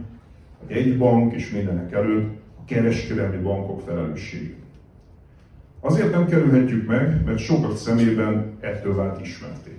a 0.59 0.73
jegybank 0.73 1.33
és 1.33 1.51
mindenek 1.51 1.91
előtt 1.91 2.35
a 2.59 2.65
kereskedelmi 2.65 3.37
bankok 3.37 3.81
felelősségét. 3.81 4.55
Azért 5.79 6.11
nem 6.11 6.25
kerülhetjük 6.25 6.87
meg, 6.87 7.21
mert 7.25 7.37
sokak 7.37 7.77
szemében 7.77 8.57
ettől 8.59 8.95
vált 8.95 9.21
ismerté. 9.21 9.71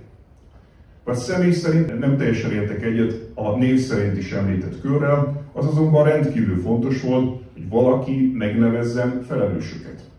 Vagy 1.03 1.15
személy 1.15 1.51
szerint 1.51 1.99
nem 1.99 2.17
teljesen 2.17 2.51
értek 2.51 2.83
egyet 2.83 3.31
a 3.33 3.57
név 3.57 3.79
szerint 3.79 4.17
is 4.17 4.31
említett 4.31 4.81
körrel, 4.81 5.45
az 5.53 5.65
azonban 5.65 6.03
rendkívül 6.03 6.61
fontos 6.61 7.01
volt, 7.01 7.41
hogy 7.53 7.69
valaki 7.69 8.31
megnevezzen 8.37 9.21
felelősöket. 9.27 10.09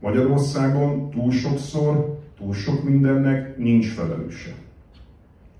Magyarországon 0.00 1.10
túl 1.10 1.30
sokszor, 1.30 2.18
túl 2.38 2.54
sok 2.54 2.84
mindennek 2.84 3.56
nincs 3.58 3.92
felelőse. 3.92 4.50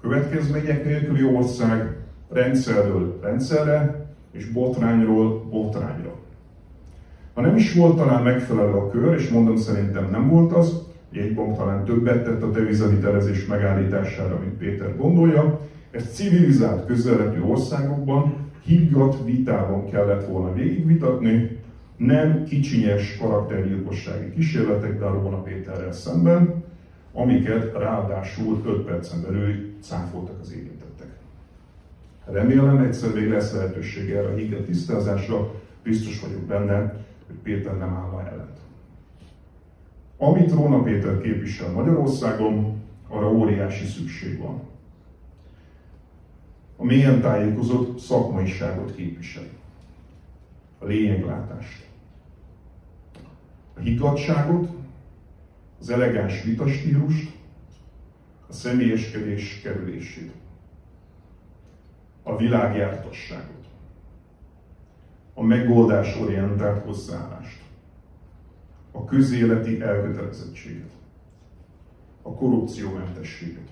Következmények 0.01 0.85
nélküli 0.85 1.25
ország 1.25 1.97
rendszerről 2.33 3.19
rendszerre 3.23 4.07
és 4.33 4.47
botrányról 4.53 5.45
botrányra. 5.51 6.15
Ha 7.35 7.41
nem 7.41 7.57
is 7.57 7.75
volt 7.75 7.97
talán 7.97 8.23
megfelelő 8.23 8.73
a 8.73 8.91
kör, 8.91 9.15
és 9.15 9.29
mondom 9.29 9.57
szerintem 9.57 10.09
nem 10.11 10.29
volt 10.29 10.53
az, 10.53 10.83
egy 11.13 11.35
bank 11.35 11.57
talán 11.57 11.85
többet 11.85 12.25
tett 12.25 12.43
a 12.43 12.51
devizavitelezés 12.51 13.47
megállítására, 13.47 14.39
mint 14.39 14.53
Péter 14.53 14.97
gondolja, 14.97 15.61
ezt 15.91 16.15
civilizált 16.15 16.87
közeletű 16.87 17.41
országokban 17.41 18.35
higgadt 18.65 19.25
vitában 19.25 19.91
kellett 19.91 20.27
volna 20.27 20.53
végigvitatni, 20.53 21.59
nem 22.01 22.45
kicsinyes 22.45 23.17
karaktergyilkossági 23.17 24.31
kísérletekben 24.31 25.13
Róna 25.13 25.43
Péterrel 25.43 25.93
szemben, 25.93 26.65
amiket 27.13 27.73
ráadásul 27.73 28.63
5 28.67 28.85
percen 28.85 29.23
belül 29.23 29.75
cáfoltak 29.81 30.41
az 30.41 30.53
érintettek. 30.53 31.09
Remélem 32.25 32.79
egyszer 32.79 33.15
még 33.15 33.29
lesz 33.29 33.53
lehetőség 33.53 34.11
erre 34.11 34.29
a 34.29 34.35
higgadt 34.35 34.65
tisztázásra, 34.65 35.55
biztos 35.83 36.21
vagyok 36.21 36.41
benne, 36.41 36.81
hogy 37.27 37.37
Péter 37.43 37.79
nem 37.79 37.95
áll 37.95 38.27
ellent. 38.33 38.59
Amit 40.17 40.53
Róna 40.53 40.83
Péter 40.83 41.21
képvisel 41.21 41.71
Magyarországon, 41.71 42.83
arra 43.09 43.33
óriási 43.33 43.87
szükség 43.87 44.39
van. 44.39 44.61
A 46.77 46.85
mélyen 46.85 47.21
tájékozott 47.21 47.99
szakmaiságot 47.99 48.95
képvisel. 48.95 49.49
A 50.79 50.87
lényeglátást. 50.87 51.89
Higgadságot, 53.83 54.69
az 55.81 55.91
elegáns 55.91 56.43
vitastílust, 56.43 57.31
a 58.49 58.53
személyeskedés 58.53 59.61
kerülését, 59.63 60.33
a 62.23 62.37
világjártasságot, 62.37 63.67
a 65.35 65.43
megoldásorientált 65.43 66.85
hozzáállást, 66.85 67.63
a 68.93 69.05
közéleti 69.05 69.81
elkötelezettséget, 69.81 70.91
a 72.23 72.35
korrupciómentességet, 72.35 73.69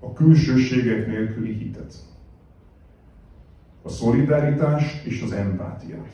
a 0.00 0.12
külsőségek 0.12 1.06
nélküli 1.06 1.52
hitet, 1.52 1.94
a 3.82 3.88
szolidaritást 3.88 5.04
és 5.04 5.22
az 5.22 5.32
empátiát. 5.32 6.08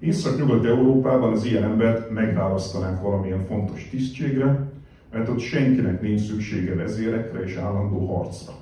Észak-Nyugat-Európában 0.00 1.32
az 1.32 1.44
ilyen 1.44 1.62
embert 1.62 2.10
megválasztanánk 2.10 3.02
valamilyen 3.02 3.44
fontos 3.44 3.88
tisztségre, 3.90 4.68
mert 5.12 5.28
ott 5.28 5.38
senkinek 5.38 6.00
nincs 6.00 6.20
szüksége 6.20 6.74
vezérekre 6.74 7.40
és 7.40 7.56
állandó 7.56 8.16
harcra. 8.16 8.52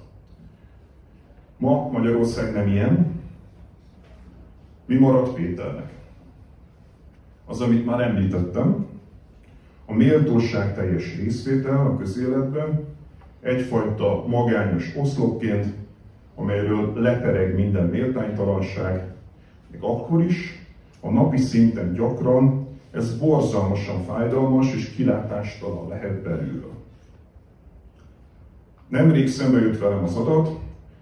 Ma 1.56 1.88
Magyarország 1.92 2.52
nem 2.52 2.68
ilyen. 2.68 3.06
Mi 4.86 4.94
maradt 4.94 5.34
Péternek? 5.34 5.92
Az, 7.46 7.60
amit 7.60 7.86
már 7.86 8.00
említettem, 8.00 8.86
a 9.86 9.94
méltóság 9.94 10.74
teljes 10.74 11.16
részvétel 11.16 11.86
a 11.86 11.96
közéletben, 11.96 12.84
egyfajta 13.40 14.24
magányos 14.26 14.96
oszlopként, 14.96 15.66
amelyről 16.34 16.92
lepereg 16.94 17.54
minden 17.54 17.86
méltánytalanság, 17.86 19.12
még 19.70 19.82
akkor 19.82 20.22
is, 20.22 20.57
a 21.00 21.10
napi 21.10 21.36
szinten 21.36 21.92
gyakran 21.92 22.68
ez 22.90 23.18
borzalmasan 23.18 24.02
fájdalmas 24.02 24.74
és 24.74 24.90
kilátástalan 24.90 25.88
lehet 25.88 26.22
belülről. 26.22 26.76
Nemrég 28.88 29.28
szembe 29.28 29.58
jött 29.58 29.78
velem 29.78 30.04
az 30.04 30.16
adat, 30.16 30.58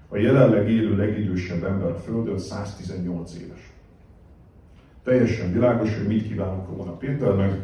a 0.08 0.16
jelenleg 0.16 0.70
élő 0.70 0.96
legidősebb 0.96 1.64
ember 1.64 1.90
a 1.90 1.98
Földön 1.98 2.38
118 2.38 3.34
éves. 3.34 3.72
Teljesen 5.04 5.52
világos, 5.52 5.96
hogy 5.96 6.06
mit 6.06 6.28
kívánok 6.28 6.76
volna 6.76 6.92
Péternek. 6.92 7.60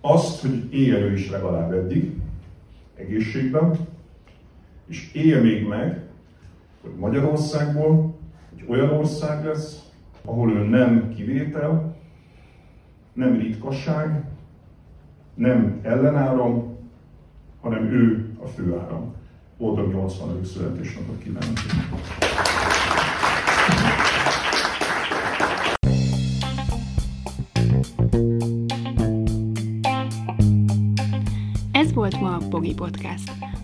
Azt, 0.00 0.40
hogy 0.40 0.74
éljen 0.74 1.02
ő 1.02 1.12
is 1.12 1.30
legalább 1.30 1.72
eddig, 1.72 2.20
egészségben, 2.94 3.78
és 4.86 5.12
élje 5.12 5.40
még 5.40 5.66
meg, 5.66 6.02
hogy 6.80 6.94
Magyarországból 6.98 8.14
egy 8.56 8.64
olyan 8.68 8.90
ország 8.90 9.44
lesz, 9.44 9.85
ahol 10.26 10.50
ő 10.52 10.68
nem 10.68 11.14
kivétel, 11.14 11.96
nem 13.12 13.38
ritkaság, 13.38 14.24
nem 15.34 15.80
ellenáram, 15.82 16.76
hanem 17.60 17.84
ő 17.84 18.30
a 18.42 18.46
főáram. 18.46 19.14
Boldog 19.58 19.92
80. 19.92 20.44
születésnapot 20.44 21.22
kívánok! 21.22 21.56
Ez 31.72 31.92
volt 31.92 32.20
ma 32.20 32.34
a 32.34 32.40
Pogi 32.50 32.74
Podcast. 32.74 33.32